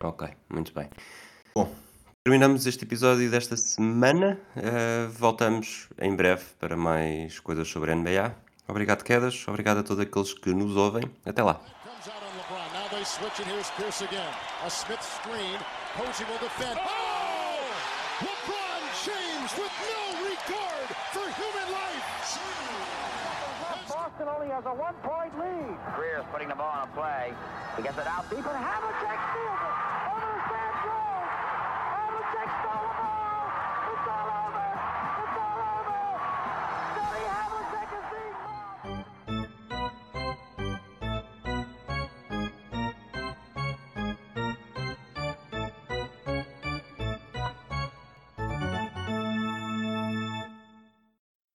Ok, 0.00 0.28
muito 0.48 0.72
bem. 0.72 0.88
Bom, 1.52 1.74
terminamos 2.22 2.66
este 2.66 2.84
episódio 2.84 3.28
desta 3.28 3.56
semana. 3.56 4.38
Uh, 4.56 5.10
voltamos 5.10 5.88
em 5.98 6.14
breve 6.14 6.44
para 6.60 6.76
mais 6.76 7.40
coisas 7.40 7.68
sobre 7.68 7.90
a 7.90 7.96
NBA. 7.96 8.32
Obrigado, 8.68 9.02
Quedas. 9.02 9.46
Obrigado 9.48 9.78
a 9.78 9.82
todos 9.82 10.00
aqueles 10.00 10.34
que 10.34 10.54
nos 10.54 10.76
ouvem. 10.76 11.10
Até 11.26 11.42
lá. 11.42 11.60
Oh! 16.76 17.28
LeBron 18.18 18.82
James 19.04 19.52
with 19.56 19.74
no 19.78 20.02
regard 20.26 20.88
for 21.12 21.26
human 21.38 21.70
life. 21.70 22.02
Boston 23.88 24.28
only 24.28 24.48
has 24.48 24.66
a 24.66 24.74
one-point 24.74 25.38
lead. 25.38 25.78
Greer's 25.96 26.24
putting 26.32 26.48
the 26.48 26.54
ball 26.54 26.70
on 26.70 26.88
a 26.88 26.92
play. 26.92 27.32
He 27.76 27.82
gets 27.82 27.96
it 27.96 28.06
out 28.06 28.28
deep, 28.28 28.44
and 28.44 28.58
Havlicek 28.58 29.87